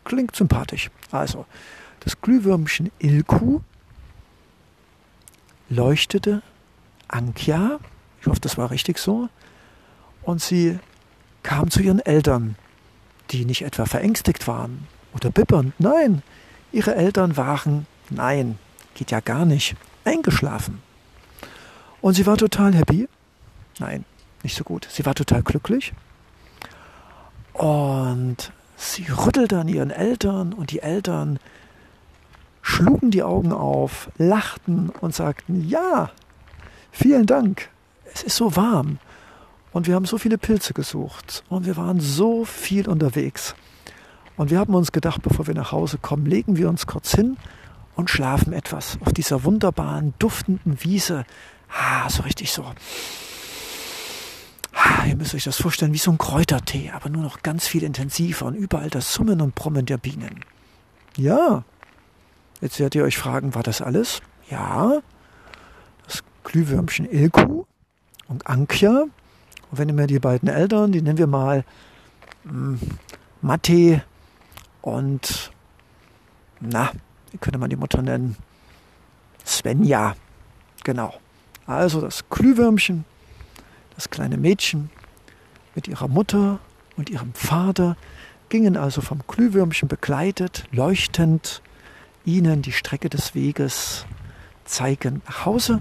klingt 0.05 0.37
sympathisch. 0.37 0.91
Also, 1.11 1.45
das 2.01 2.21
Glühwürmchen 2.21 2.93
Ilku 3.01 3.61
leuchtete 5.69 6.43
Ankja, 7.09 7.81
ich 8.21 8.29
hoffe, 8.29 8.41
das 8.41 8.57
war 8.57 8.71
richtig 8.71 8.99
so, 8.99 9.29
und 10.23 10.41
sie 10.41 10.79
kam 11.43 11.69
zu 11.69 11.83
ihren 11.83 11.99
Eltern, 11.99 12.55
die 13.31 13.45
nicht 13.45 13.63
etwa 13.63 13.85
verängstigt 13.85 14.47
waren 14.47 14.87
oder 15.15 15.31
bibbernd. 15.31 15.75
Nein, 15.81 16.23
ihre 16.71 16.95
Eltern 16.95 17.37
waren, 17.37 17.87
nein, 18.09 18.57
geht 18.95 19.11
ja 19.11 19.19
gar 19.19 19.45
nicht, 19.45 19.75
eingeschlafen. 20.05 20.81
Und 22.01 22.15
sie 22.15 22.27
war 22.27 22.37
total 22.37 22.73
happy. 22.73 23.09
Nein, 23.81 24.05
nicht 24.45 24.57
so 24.57 24.63
gut. 24.63 24.87
Sie 24.89 25.05
war 25.05 25.15
total 25.15 25.43
glücklich. 25.43 25.93
Und 27.53 28.53
sie 28.77 29.07
rüttelte 29.11 29.59
an 29.59 29.69
ihren 29.69 29.91
Eltern 29.91 30.53
und 30.53 30.71
die 30.71 30.81
Eltern 30.81 31.39
schlugen 32.63 33.11
die 33.11 33.23
Augen 33.23 33.53
auf, 33.53 34.11
lachten 34.19 34.91
und 35.01 35.15
sagten, 35.15 35.69
ja, 35.69 36.11
vielen 36.91 37.27
Dank, 37.27 37.69
es 38.15 38.23
ist 38.23 38.37
so 38.37 38.57
warm. 38.57 38.99
Und 39.73 39.87
wir 39.87 39.95
haben 39.95 40.05
so 40.05 40.19
viele 40.19 40.39
Pilze 40.39 40.75
gesucht 40.75 41.45
und 41.49 41.67
wir 41.67 41.77
waren 41.77 42.01
so 42.01 42.45
viel 42.45 42.89
unterwegs. 42.89 43.55
Und 44.37 44.51
wir 44.51 44.59
haben 44.59 44.75
uns 44.75 44.93
gedacht, 44.93 45.23
bevor 45.23 45.47
wir 45.47 45.55
nach 45.55 45.73
Hause 45.73 45.99
kommen, 45.99 46.27
legen 46.27 46.57
wir 46.57 46.69
uns 46.69 46.87
kurz 46.87 47.15
hin 47.15 47.37
und 47.97 48.11
schlafen 48.11 48.53
etwas 48.53 48.99
auf 49.05 49.13
dieser 49.13 49.45
wunderbaren, 49.45 50.15
duftenden 50.19 50.83
Wiese. 50.83 51.25
Ah, 51.69 52.09
so 52.09 52.23
richtig 52.23 52.53
so. 52.53 52.65
Ah, 54.85 55.07
ihr 55.07 55.15
müsst 55.15 55.33
euch 55.33 55.45
das 55.45 55.59
vorstellen 55.63 55.93
wie 55.93 55.99
so 55.99 56.11
ein 56.11 56.19
Kräutertee, 56.19 56.91
aber 56.91 57.09
nur 57.09 57.23
noch 57.23 57.43
ganz 57.45 57.69
viel 57.69 57.85
intensiver 57.85 58.47
und 58.47 58.57
überall 58.57 58.91
das 58.91 59.15
Summen 59.15 59.41
und 59.41 59.55
Brummen 59.55 59.87
der 59.87 59.97
Bienen. 59.97 60.41
Ja, 61.17 61.63
jetzt 62.61 62.81
werdet 62.81 62.97
ihr 62.97 63.05
euch 63.05 63.17
fragen, 63.17 63.55
war 63.55 63.63
das 63.63 63.81
alles? 63.81 64.23
Ja, 64.51 65.01
das 66.05 66.25
Glühwürmchen 66.43 67.09
Ilku 67.09 67.65
und 68.27 68.49
Ankja 68.49 69.03
und 69.03 69.79
wenn 69.79 69.89
ihr 69.89 69.95
mir 69.95 70.09
die 70.09 70.19
beiden 70.19 70.49
Eltern, 70.49 70.91
die 70.91 71.01
nennen 71.01 71.19
wir 71.19 71.29
mal 71.29 71.65
hm, 72.43 72.81
Matti 73.41 74.01
und, 74.81 75.53
na, 76.59 76.91
wie 77.31 77.39
könnte 77.39 77.59
man 77.59 77.71
die 77.71 77.77
Mutter 77.77 78.03
nennen? 78.03 78.35
Svenja. 79.47 80.17
Genau. 80.83 81.15
Also 81.67 82.01
das 82.01 82.29
Glühwürmchen, 82.29 83.05
das 83.95 84.11
kleine 84.11 84.37
Mädchen 84.37 84.91
mit 85.75 85.89
ihrer 85.89 86.09
Mutter 86.09 86.59
und 86.97 87.11
ihrem 87.11 87.33
Vater 87.35 87.97
gingen 88.49 88.77
also 88.77 89.01
vom 89.01 89.21
Glühwürmchen 89.27 89.89
begleitet, 89.89 90.65
leuchtend, 90.73 91.63
ihnen 92.25 92.63
die 92.63 92.73
Strecke 92.73 93.09
des 93.09 93.35
Weges 93.35 94.05
zeigen 94.65 95.23
nach 95.27 95.47
Hause. 95.47 95.81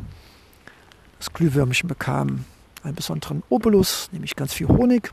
Das 1.17 1.33
Glühwürmchen 1.33 1.87
bekam 1.87 2.45
einen 2.83 2.95
besonderen 2.95 3.43
Obolus, 3.49 4.09
nämlich 4.11 4.35
ganz 4.35 4.53
viel 4.53 4.67
Honig, 4.67 5.11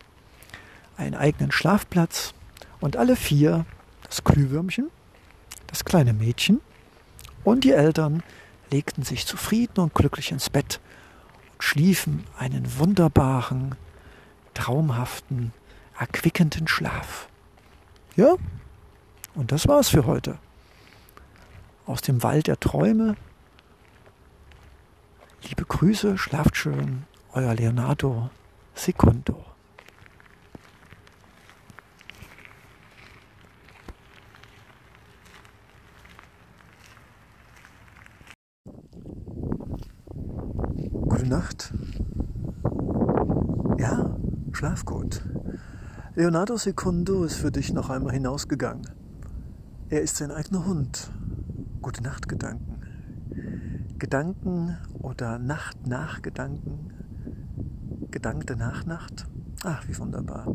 einen 0.97 1.15
eigenen 1.15 1.53
Schlafplatz 1.53 2.33
und 2.81 2.97
alle 2.97 3.17
vier, 3.17 3.67
das 4.05 4.25
Glühwürmchen, 4.25 4.91
das 5.67 5.85
kleine 5.85 6.13
Mädchen 6.13 6.61
und 7.45 7.65
die 7.65 7.73
Eltern, 7.73 8.23
legten 8.71 9.03
sich 9.03 9.27
zufrieden 9.27 9.81
und 9.81 9.95
glücklich 9.95 10.31
ins 10.31 10.51
Bett 10.51 10.81
schliefen 11.59 12.25
einen 12.39 12.79
wunderbaren, 12.79 13.75
traumhaften, 14.55 15.53
erquickenden 15.99 16.69
Schlaf. 16.69 17.29
Ja, 18.17 18.37
und 19.35 19.53
das 19.53 19.69
war's 19.69 19.89
für 19.89 20.07
heute. 20.07 20.39
Aus 21.87 22.03
dem 22.03 22.23
Wald 22.23 22.47
der 22.47 22.61
Träume. 22.61 23.17
Liebe 25.49 25.65
Grüße, 25.65 26.19
schlaft 26.19 26.57
schön 26.57 27.05
euer 27.33 27.55
Leonardo 27.55 28.31
Secundo. 28.75 29.45
Gute 41.09 41.27
Nacht. 41.39 41.73
Ja, 43.79 44.17
schlaf 44.51 44.85
gut. 44.85 45.23
Leonardo 46.17 46.57
Secundo 46.57 47.23
ist 47.23 47.37
für 47.37 47.53
dich 47.53 47.73
noch 47.73 47.91
einmal 47.91 48.13
hinausgegangen. 48.13 48.83
Er 49.89 50.03
ist 50.03 50.17
sein 50.17 50.33
eigener 50.33 50.67
Hund. 50.67 51.13
Gute 51.81 52.03
Nacht 52.03 52.29
Gedanken. 52.29 52.83
Gedanken 54.01 54.79
oder 54.99 55.39
Nacht-Nachgedanken 55.39 56.91
Gedankte 58.11 58.57
Nachnacht. 58.57 59.29
Ach, 59.63 59.87
wie 59.87 59.97
wunderbar. 59.97 60.53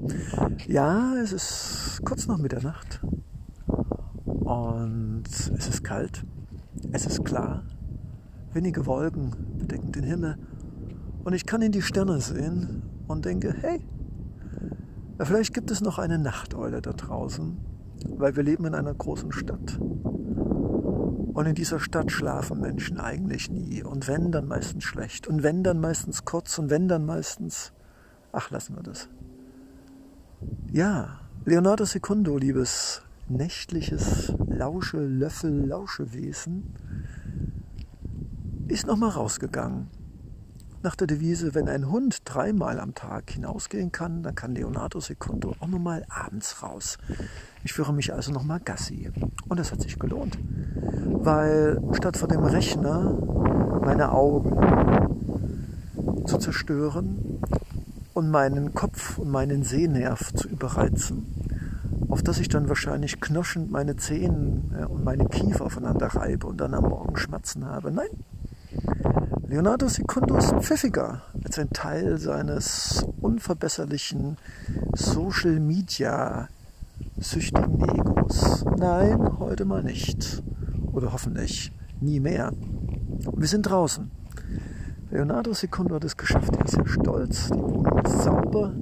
Ja, 0.67 1.15
es 1.15 1.31
ist 1.31 2.01
kurz 2.03 2.27
nach 2.27 2.39
Mitternacht. 2.39 2.99
Und 4.25 5.23
es 5.29 5.49
ist 5.49 5.81
kalt, 5.85 6.25
es 6.91 7.05
ist 7.05 7.23
klar, 7.23 7.63
wenige 8.51 8.85
Wolken 8.85 9.31
bedecken 9.57 9.93
den 9.93 10.03
Himmel 10.03 10.37
und 11.23 11.33
ich 11.33 11.45
kann 11.45 11.61
in 11.61 11.71
die 11.71 11.81
Sterne 11.81 12.19
sehen 12.19 12.83
und 13.07 13.25
denke, 13.25 13.53
hey, 13.61 13.81
vielleicht 15.19 15.53
gibt 15.53 15.71
es 15.71 15.81
noch 15.81 15.99
eine 15.99 16.19
Nachteule 16.19 16.81
da 16.81 16.91
draußen, 16.91 17.57
weil 18.17 18.35
wir 18.35 18.43
leben 18.43 18.65
in 18.65 18.75
einer 18.75 18.93
großen 18.93 19.31
Stadt. 19.31 19.79
Und 21.33 21.47
in 21.47 21.55
dieser 21.55 21.79
Stadt 21.79 22.11
schlafen 22.11 22.61
Menschen 22.61 22.99
eigentlich 22.99 23.49
nie. 23.49 23.81
Und 23.81 24.07
wenn, 24.07 24.31
dann 24.31 24.47
meistens 24.47 24.83
schlecht. 24.83 25.27
Und 25.27 25.41
wenn, 25.41 25.63
dann 25.63 25.79
meistens 25.79 26.25
kurz. 26.25 26.59
Und 26.59 26.69
wenn, 26.69 26.87
dann 26.87 27.07
meistens... 27.07 27.73
Ach, 28.31 28.51
lassen 28.51 28.75
wir 28.75 28.83
das. 28.83 29.09
Ja, 30.71 31.19
Leonardo 31.45 31.85
Secundo, 31.85 32.37
liebes 32.37 33.01
nächtliches 33.29 34.33
Lausche, 34.47 34.99
Löffel, 34.99 35.65
Lauschewesen, 35.67 36.75
ist 38.67 38.85
nochmal 38.85 39.09
rausgegangen. 39.09 39.87
Nach 40.83 40.97
der 40.97 41.07
Devise, 41.07 41.55
wenn 41.55 41.69
ein 41.69 41.89
Hund 41.89 42.23
dreimal 42.25 42.77
am 42.77 42.93
Tag 42.93 43.31
hinausgehen 43.31 43.93
kann, 43.93 44.21
dann 44.21 44.35
kann 44.35 44.53
Leonardo 44.53 44.99
Secundo 44.99 45.55
auch 45.61 45.67
nochmal 45.69 46.05
abends 46.09 46.61
raus. 46.61 46.97
Ich 47.63 47.71
führe 47.71 47.93
mich 47.93 48.11
also 48.11 48.33
nochmal 48.33 48.59
Gassi. 48.59 49.09
Und 49.47 49.61
es 49.61 49.71
hat 49.71 49.81
sich 49.81 49.97
gelohnt. 49.97 50.37
Weil 51.05 51.81
statt 51.93 52.17
vor 52.17 52.27
dem 52.27 52.43
Rechner 52.43 53.17
meine 53.85 54.11
Augen 54.11 54.57
zu 56.25 56.37
zerstören 56.37 57.39
und 58.13 58.29
meinen 58.29 58.73
Kopf 58.73 59.17
und 59.17 59.31
meinen 59.31 59.63
Sehnerv 59.63 60.33
zu 60.33 60.49
überreizen, 60.49 61.25
auf 62.09 62.21
das 62.23 62.39
ich 62.39 62.49
dann 62.49 62.67
wahrscheinlich 62.67 63.21
knoschend 63.21 63.71
meine 63.71 63.95
Zähne 63.95 64.89
und 64.89 65.05
meine 65.05 65.29
Kiefer 65.29 65.63
aufeinander 65.63 66.07
reibe 66.07 66.45
und 66.45 66.59
dann 66.59 66.73
am 66.73 66.89
Morgen 66.89 67.15
Schmerzen 67.15 67.65
habe. 67.65 67.89
Nein, 67.89 68.09
Leonardo 69.53 69.87
Secundo 69.87 70.35
ist 70.37 70.51
pfiffiger 70.61 71.21
als 71.45 71.59
ein 71.59 71.69
Teil 71.69 72.17
seines 72.17 73.05
unverbesserlichen 73.21 74.37
Social 74.95 75.59
Media 75.59 76.47
süchtigen 77.19 77.79
Egos. 77.87 78.65
Nein, 78.79 79.37
heute 79.37 79.65
mal 79.65 79.83
nicht. 79.83 80.41
Oder 80.91 81.13
hoffentlich 81.13 81.71
nie 82.01 82.19
mehr. 82.19 82.51
Wir 83.31 83.47
sind 83.47 83.69
draußen. 83.69 84.09
Leonardo 85.11 85.53
Secundo 85.53 85.93
hat 85.93 86.03
es 86.03 86.17
geschafft. 86.17 86.55
Er 86.55 86.65
ist 86.65 86.71
sehr 86.71 86.87
stolz. 86.87 87.49
Die 87.49 87.61
Wohnung 87.61 87.99
ist 88.03 88.23
sauber. 88.23 88.73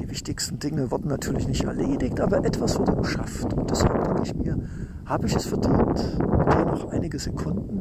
Die 0.00 0.10
wichtigsten 0.10 0.58
Dinge 0.58 0.90
wurden 0.90 1.06
natürlich 1.06 1.46
nicht 1.46 1.62
erledigt, 1.62 2.20
aber 2.20 2.44
etwas 2.44 2.76
wurde 2.76 2.96
geschafft. 2.96 3.54
Und 3.54 3.70
deshalb 3.70 4.02
denke 4.02 4.22
ich 4.24 4.34
mir, 4.34 4.58
habe 5.04 5.28
ich 5.28 5.36
es 5.36 5.46
verdient, 5.46 6.18
dir 6.18 6.64
noch 6.64 6.90
einige 6.90 7.20
Sekunden 7.20 7.80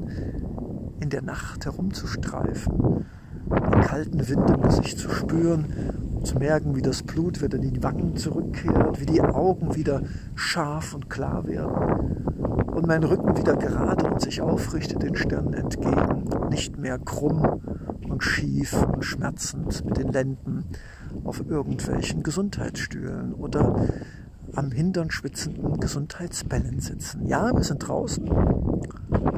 in 0.99 1.09
der 1.09 1.21
Nacht 1.21 1.65
herumzustreifen, 1.65 3.05
den 3.49 3.81
kalten 3.81 4.27
Wind 4.27 4.49
im 4.49 4.61
Gesicht 4.61 4.99
zu 4.99 5.09
spüren 5.09 5.65
zu 6.23 6.37
merken, 6.37 6.75
wie 6.75 6.81
das 6.81 7.03
Blut 7.03 7.41
wieder 7.41 7.57
in 7.57 7.73
die 7.73 7.83
Wangen 7.83 8.15
zurückkehrt, 8.17 8.99
wie 8.99 9.05
die 9.05 9.21
Augen 9.21 9.75
wieder 9.75 10.01
scharf 10.35 10.93
und 10.93 11.09
klar 11.09 11.47
werden 11.47 12.19
und 12.79 12.87
mein 12.87 13.03
Rücken 13.03 13.37
wieder 13.37 13.55
gerade 13.55 14.05
und 14.05 14.21
sich 14.21 14.41
aufrichtet 14.41 15.03
den 15.03 15.15
Sternen 15.15 15.53
entgegen, 15.53 16.25
nicht 16.49 16.77
mehr 16.77 16.99
krumm 16.99 17.61
und 18.07 18.23
schief 18.23 18.73
und 18.83 19.03
schmerzend 19.03 19.85
mit 19.85 19.97
den 19.97 20.09
Lenden 20.09 20.65
auf 21.23 21.43
irgendwelchen 21.47 22.23
Gesundheitsstühlen 22.23 23.33
oder 23.33 23.87
am 24.55 24.71
Hintern 24.71 25.11
schwitzenden 25.11 25.79
Gesundheitsbällen 25.79 26.79
sitzen. 26.79 27.25
Ja, 27.27 27.51
wir 27.53 27.63
sind 27.63 27.79
draußen. 27.79 28.29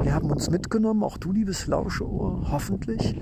Wir 0.03 0.13
haben 0.13 0.31
uns 0.31 0.49
mitgenommen, 0.49 1.03
auch 1.03 1.17
du, 1.17 1.31
liebes 1.31 1.67
Lauscheohr, 1.67 2.51
hoffentlich 2.51 3.15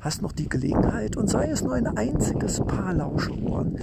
hast 0.00 0.22
noch 0.22 0.32
die 0.32 0.48
Gelegenheit 0.48 1.16
und 1.16 1.28
sei 1.28 1.50
es 1.50 1.62
nur 1.62 1.74
ein 1.74 1.86
einziges 1.86 2.60
Paar 2.60 2.94
Lauscheohren, 2.94 3.78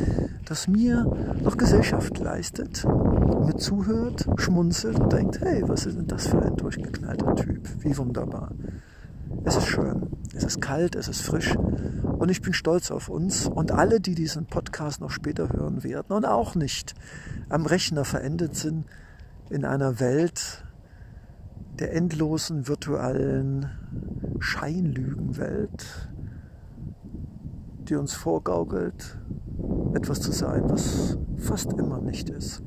das 0.45 0.67
mir 0.67 1.05
noch 1.43 1.57
Gesellschaft 1.57 2.17
leistet, 2.17 2.83
mir 2.85 3.55
zuhört, 3.55 4.27
schmunzelt 4.37 4.99
und 4.99 5.13
denkt, 5.13 5.41
hey, 5.41 5.63
was 5.67 5.85
ist 5.85 5.97
denn 5.97 6.07
das 6.07 6.27
für 6.27 6.41
ein 6.41 6.55
durchgeknallter 6.55 7.35
Typ? 7.35 7.69
Wie 7.79 7.97
wunderbar. 7.97 8.51
Es 9.43 9.55
ist 9.55 9.67
schön, 9.67 10.07
es 10.35 10.43
ist 10.43 10.61
kalt, 10.61 10.95
es 10.95 11.07
ist 11.07 11.21
frisch 11.21 11.55
und 11.55 12.29
ich 12.29 12.41
bin 12.41 12.53
stolz 12.53 12.91
auf 12.91 13.09
uns 13.09 13.47
und 13.47 13.71
alle, 13.71 13.99
die 13.99 14.15
diesen 14.15 14.45
Podcast 14.45 15.01
noch 15.01 15.11
später 15.11 15.49
hören 15.53 15.83
werden 15.83 16.13
und 16.13 16.25
auch 16.25 16.55
nicht 16.55 16.95
am 17.49 17.65
Rechner 17.65 18.05
verendet 18.05 18.55
sind 18.55 18.85
in 19.49 19.65
einer 19.65 19.99
Welt 19.99 20.63
der 21.79 21.93
endlosen 21.93 22.67
virtuellen 22.67 23.67
Scheinlügenwelt, 24.39 26.09
die 27.87 27.95
uns 27.95 28.13
vorgaukelt, 28.13 29.17
etwas 29.93 30.19
zu 30.19 30.31
sein, 30.31 30.63
was 30.69 31.17
fast 31.37 31.73
immer 31.73 32.01
nicht 32.01 32.29
ist. 32.29 32.63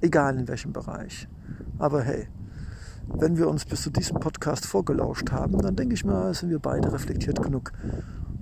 Egal 0.00 0.38
in 0.38 0.48
welchem 0.48 0.72
Bereich. 0.72 1.28
Aber 1.78 2.02
hey, 2.02 2.28
wenn 3.08 3.36
wir 3.36 3.48
uns 3.48 3.64
bis 3.64 3.82
zu 3.82 3.90
diesem 3.90 4.18
Podcast 4.18 4.66
vorgelauscht 4.66 5.30
haben, 5.30 5.58
dann 5.58 5.76
denke 5.76 5.94
ich 5.94 6.04
mal, 6.04 6.32
sind 6.34 6.50
wir 6.50 6.58
beide 6.58 6.92
reflektiert 6.92 7.42
genug, 7.42 7.72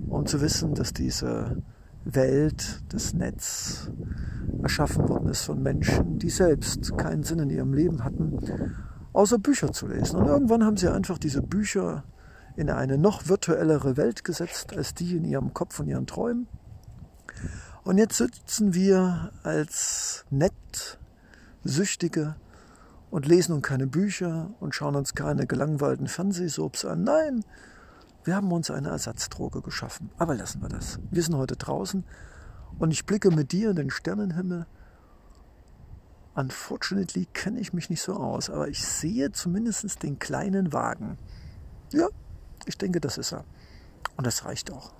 um 0.07 0.25
zu 0.25 0.41
wissen, 0.41 0.73
dass 0.73 0.93
diese 0.93 1.61
Welt, 2.03 2.83
das 2.89 3.13
Netz 3.13 3.91
erschaffen 4.61 5.07
worden 5.07 5.29
ist 5.29 5.43
von 5.43 5.61
Menschen, 5.61 6.17
die 6.17 6.29
selbst 6.29 6.97
keinen 6.97 7.23
Sinn 7.23 7.39
in 7.39 7.49
ihrem 7.49 7.73
Leben 7.73 8.03
hatten, 8.03 8.39
außer 9.13 9.37
Bücher 9.37 9.71
zu 9.71 9.87
lesen. 9.87 10.17
Und 10.17 10.27
irgendwann 10.27 10.63
haben 10.63 10.77
sie 10.77 10.89
einfach 10.89 11.17
diese 11.17 11.41
Bücher 11.41 12.03
in 12.55 12.69
eine 12.69 12.97
noch 12.97 13.27
virtuellere 13.27 13.97
Welt 13.97 14.23
gesetzt 14.23 14.75
als 14.75 14.93
die 14.93 15.15
in 15.15 15.25
ihrem 15.25 15.53
Kopf 15.53 15.79
und 15.79 15.87
ihren 15.87 16.07
Träumen. 16.07 16.47
Und 17.83 17.97
jetzt 17.97 18.17
sitzen 18.17 18.73
wir 18.73 19.31
als 19.43 20.25
nett 20.29 20.99
Süchtige 21.63 22.35
und 23.09 23.27
lesen 23.27 23.53
nun 23.53 23.61
keine 23.61 23.87
Bücher 23.87 24.51
und 24.59 24.75
schauen 24.75 24.95
uns 24.95 25.13
keine 25.13 25.45
gelangweilten 25.45 26.07
Fernsehsoaps 26.07 26.85
an. 26.85 27.03
Nein, 27.03 27.43
wir 28.23 28.35
haben 28.35 28.51
uns 28.51 28.69
eine 28.69 28.89
Ersatzdroge 28.89 29.61
geschaffen. 29.61 30.11
Aber 30.17 30.35
lassen 30.35 30.61
wir 30.61 30.69
das. 30.69 30.99
Wir 31.09 31.23
sind 31.23 31.35
heute 31.35 31.55
draußen 31.55 32.03
und 32.79 32.91
ich 32.91 33.05
blicke 33.05 33.31
mit 33.31 33.51
dir 33.51 33.71
in 33.71 33.75
den 33.75 33.89
Sternenhimmel. 33.89 34.65
Unfortunately 36.33 37.25
kenne 37.33 37.59
ich 37.59 37.73
mich 37.73 37.89
nicht 37.89 38.01
so 38.01 38.13
aus, 38.13 38.49
aber 38.49 38.69
ich 38.69 38.85
sehe 38.85 39.31
zumindest 39.31 40.01
den 40.03 40.17
kleinen 40.19 40.71
Wagen. 40.71 41.17
Ja, 41.91 42.07
ich 42.65 42.77
denke, 42.77 43.01
das 43.01 43.17
ist 43.17 43.33
er. 43.33 43.43
Und 44.15 44.25
das 44.25 44.45
reicht 44.45 44.71
auch. 44.71 44.93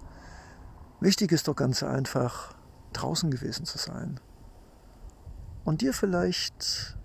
Wichtig 1.00 1.32
ist 1.32 1.48
doch 1.48 1.56
ganz 1.56 1.84
einfach, 1.84 2.56
draußen 2.94 3.32
gewesen 3.32 3.65
zu 3.65 3.78
sein. 3.78 4.20
Und 5.63 5.82
dir 5.82 5.94
vielleicht 5.94 6.98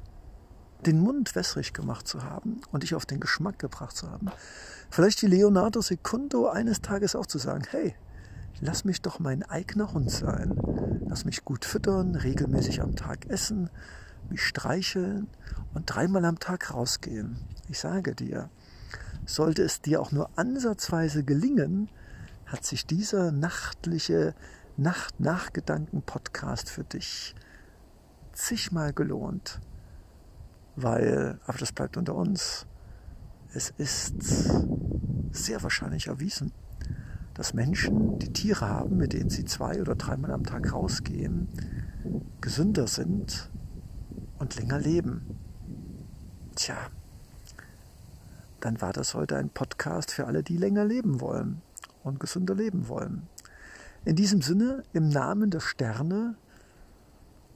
den 0.84 1.00
Mund 1.00 1.34
wässrig 1.34 1.72
gemacht 1.72 2.06
zu 2.06 2.24
haben 2.24 2.60
und 2.72 2.82
dich 2.82 2.94
auf 2.94 3.06
den 3.06 3.20
Geschmack 3.20 3.58
gebracht 3.58 3.96
zu 3.96 4.10
haben. 4.10 4.30
Vielleicht 4.90 5.22
wie 5.22 5.26
Leonardo 5.26 5.80
Secundo 5.80 6.48
eines 6.48 6.80
Tages 6.80 7.16
auch 7.16 7.26
zu 7.26 7.38
sagen, 7.38 7.64
hey, 7.70 7.94
lass 8.60 8.84
mich 8.84 9.02
doch 9.02 9.18
mein 9.18 9.42
eigener 9.44 9.92
Hund 9.92 10.10
sein. 10.10 10.54
Lass 11.06 11.24
mich 11.24 11.44
gut 11.44 11.64
füttern, 11.64 12.14
regelmäßig 12.16 12.82
am 12.82 12.96
Tag 12.96 13.26
essen, 13.26 13.70
mich 14.30 14.42
streicheln 14.42 15.28
und 15.74 15.86
dreimal 15.86 16.24
am 16.24 16.38
Tag 16.38 16.72
rausgehen. 16.72 17.36
Ich 17.68 17.78
sage 17.78 18.14
dir, 18.14 18.50
sollte 19.24 19.62
es 19.62 19.80
dir 19.80 20.00
auch 20.00 20.12
nur 20.12 20.30
ansatzweise 20.36 21.24
gelingen, 21.24 21.90
hat 22.46 22.64
sich 22.64 22.86
dieser 22.86 23.32
nachtliche 23.32 24.34
Nacht-Nachgedanken-Podcast 24.76 26.70
für 26.70 26.84
dich 26.84 27.34
zigmal 28.32 28.92
gelohnt. 28.92 29.60
Weil, 30.76 31.40
aber 31.46 31.58
das 31.58 31.72
bleibt 31.72 31.96
unter 31.96 32.14
uns, 32.14 32.66
es 33.52 33.70
ist 33.78 34.14
sehr 35.32 35.62
wahrscheinlich 35.62 36.08
erwiesen, 36.08 36.52
dass 37.34 37.54
Menschen, 37.54 38.18
die 38.18 38.32
Tiere 38.32 38.68
haben, 38.68 38.96
mit 38.96 39.12
denen 39.12 39.30
sie 39.30 39.44
zwei 39.44 39.80
oder 39.80 39.94
dreimal 39.94 40.32
am 40.32 40.44
Tag 40.44 40.72
rausgehen, 40.72 41.48
gesünder 42.40 42.86
sind 42.86 43.50
und 44.38 44.56
länger 44.56 44.78
leben. 44.78 45.38
Tja, 46.54 46.76
dann 48.60 48.80
war 48.80 48.92
das 48.92 49.14
heute 49.14 49.36
ein 49.36 49.50
Podcast 49.50 50.10
für 50.10 50.26
alle, 50.26 50.42
die 50.42 50.56
länger 50.56 50.84
leben 50.84 51.20
wollen 51.20 51.62
und 52.02 52.20
gesünder 52.20 52.54
leben 52.54 52.88
wollen. 52.88 53.28
In 54.04 54.16
diesem 54.16 54.40
Sinne, 54.40 54.82
im 54.92 55.08
Namen 55.08 55.50
der 55.50 55.60
Sterne 55.60 56.36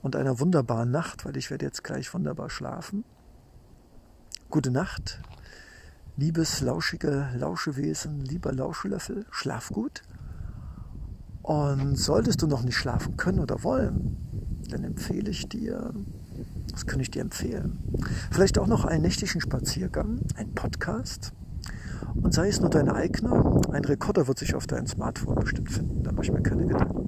und 0.01 0.15
einer 0.15 0.39
wunderbaren 0.39 0.91
Nacht, 0.91 1.25
weil 1.25 1.37
ich 1.37 1.49
werde 1.49 1.65
jetzt 1.65 1.83
gleich 1.83 2.13
wunderbar 2.13 2.49
schlafen. 2.49 3.03
Gute 4.49 4.71
Nacht, 4.71 5.21
liebes 6.17 6.61
lauschige 6.61 7.29
Lauschewesen, 7.35 8.21
lieber 8.21 8.51
Lauschelöffel, 8.51 9.25
schlaf 9.31 9.69
gut. 9.69 10.01
Und 11.41 11.95
solltest 11.95 12.41
du 12.41 12.47
noch 12.47 12.63
nicht 12.63 12.75
schlafen 12.75 13.17
können 13.17 13.39
oder 13.39 13.63
wollen, 13.63 14.17
dann 14.69 14.83
empfehle 14.83 15.29
ich 15.29 15.47
dir, 15.49 15.93
Das 16.71 16.85
kann 16.85 16.99
ich 16.99 17.11
dir 17.11 17.21
empfehlen. 17.21 17.79
Vielleicht 18.31 18.57
auch 18.57 18.67
noch 18.67 18.85
einen 18.85 19.01
nächtlichen 19.03 19.41
Spaziergang, 19.41 20.19
ein 20.35 20.53
Podcast. 20.53 21.33
Und 22.15 22.33
sei 22.33 22.49
es 22.49 22.59
nur 22.59 22.69
dein 22.69 22.89
eigener, 22.89 23.61
ein 23.71 23.85
Rekorder 23.85 24.27
wird 24.27 24.39
sich 24.39 24.55
auf 24.55 24.67
dein 24.67 24.87
Smartphone 24.87 25.35
bestimmt 25.35 25.71
finden, 25.71 26.03
da 26.03 26.11
mache 26.11 26.25
ich 26.25 26.31
mir 26.31 26.41
keine 26.41 26.65
Gedanken. 26.65 27.07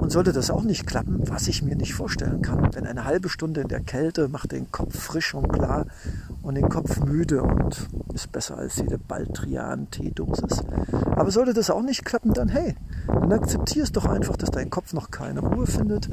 Und 0.00 0.10
sollte 0.10 0.32
das 0.32 0.50
auch 0.50 0.62
nicht 0.62 0.86
klappen, 0.86 1.20
was 1.28 1.48
ich 1.48 1.62
mir 1.62 1.76
nicht 1.76 1.94
vorstellen 1.94 2.40
kann, 2.40 2.74
wenn 2.74 2.86
eine 2.86 3.04
halbe 3.04 3.28
Stunde 3.28 3.60
in 3.62 3.68
der 3.68 3.80
Kälte 3.80 4.28
macht 4.28 4.52
den 4.52 4.70
Kopf 4.72 4.98
frisch 4.98 5.34
und 5.34 5.48
klar 5.48 5.86
und 6.42 6.54
den 6.54 6.68
Kopf 6.68 7.00
müde 7.04 7.42
und 7.42 7.88
ist 8.14 8.32
besser 8.32 8.56
als 8.56 8.76
jede 8.76 8.96
Baltrian-Teedosis. 8.96 10.64
Aber 11.10 11.30
sollte 11.30 11.52
das 11.52 11.70
auch 11.70 11.82
nicht 11.82 12.04
klappen, 12.04 12.32
dann 12.32 12.48
hey, 12.48 12.74
dann 13.08 13.32
akzeptierst 13.32 13.96
doch 13.96 14.04
einfach, 14.04 14.36
dass 14.36 14.50
dein 14.50 14.70
Kopf 14.70 14.92
noch 14.92 15.10
keine 15.10 15.40
Ruhe 15.40 15.66
findet 15.66 16.08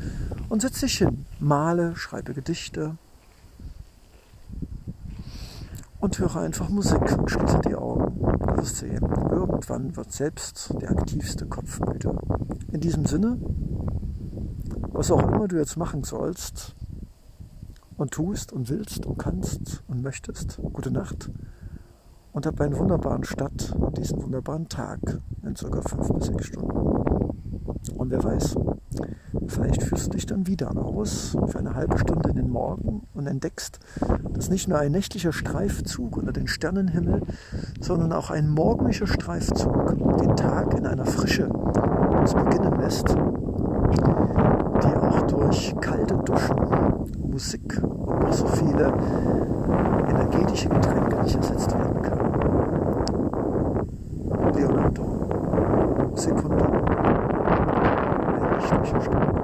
und 0.49 0.61
setz 0.61 0.79
dich 0.79 0.97
hin, 0.97 1.25
male, 1.39 1.95
schreibe 1.95 2.33
Gedichte, 2.33 2.97
und 5.99 6.19
höre 6.19 6.35
einfach 6.35 6.69
Musik 6.69 7.17
und 7.17 7.31
schließe 7.31 7.61
die 7.67 7.75
Augen. 7.75 8.19
Du 8.19 8.57
wirst 8.57 8.77
sehen, 8.77 9.01
irgendwann 9.31 9.95
wird 9.95 10.11
selbst 10.11 10.73
der 10.79 10.91
aktivste 10.91 11.47
Kopf 11.47 11.79
müde. 11.79 12.15
In 12.71 12.79
diesem 12.79 13.05
Sinne, 13.05 13.39
was 14.91 15.09
auch 15.09 15.23
immer 15.23 15.47
du 15.47 15.57
jetzt 15.57 15.77
machen 15.77 16.03
sollst 16.03 16.75
und 17.97 18.11
tust 18.11 18.53
und 18.53 18.69
willst 18.69 19.05
und 19.05 19.17
kannst 19.17 19.83
und 19.87 20.03
möchtest, 20.03 20.59
gute 20.73 20.91
Nacht 20.91 21.31
und 22.35 22.45
hab 22.45 22.61
einen 22.61 22.77
wunderbaren 22.77 23.23
Start 23.23 23.73
und 23.79 23.97
diesen 23.97 24.21
wunderbaren 24.21 24.69
Tag 24.69 24.99
in 25.43 25.55
circa 25.55 25.81
fünf 25.81 26.13
bis 26.13 26.25
sechs 26.27 26.45
Stunden. 26.45 26.77
Und 27.97 28.11
wer 28.11 28.23
weiß, 28.23 28.55
Vielleicht 29.47 29.83
führst 29.83 30.07
du 30.07 30.11
dich 30.11 30.25
dann 30.25 30.47
wieder 30.47 30.75
aus 30.75 31.37
für 31.47 31.59
eine 31.59 31.75
halbe 31.75 31.97
Stunde 31.97 32.29
in 32.29 32.35
den 32.35 32.49
Morgen 32.49 33.07
und 33.13 33.27
entdeckst, 33.27 33.79
dass 34.33 34.49
nicht 34.49 34.67
nur 34.67 34.79
ein 34.79 34.91
nächtlicher 34.91 35.31
Streifzug 35.31 36.17
unter 36.17 36.31
den 36.31 36.47
Sternenhimmel, 36.47 37.21
sondern 37.79 38.11
auch 38.13 38.31
ein 38.31 38.49
morgendlicher 38.49 39.07
Streifzug 39.07 39.95
den 40.19 40.35
Tag 40.35 40.73
in 40.77 40.85
einer 40.85 41.05
Frische 41.05 41.47
uns 41.49 42.33
beginnen 42.33 42.79
lässt, 42.79 43.09
die 43.09 44.95
auch 44.95 45.21
durch 45.27 45.75
kalte 45.79 46.15
Duschen, 46.15 46.55
Musik 47.29 47.81
und 47.83 48.19
noch 48.21 48.33
so 48.33 48.47
viele 48.47 48.93
energetische 50.09 50.69
Getränke 50.69 51.23
nicht 51.23 51.35
ersetzt 51.35 51.71
werden 51.77 52.01
kann. 52.01 52.14
Leonardo 56.25 56.41
Secundo. 56.41 56.65
Ein 58.33 58.55
nächtlicher 58.57 59.01
Stern. 59.01 59.34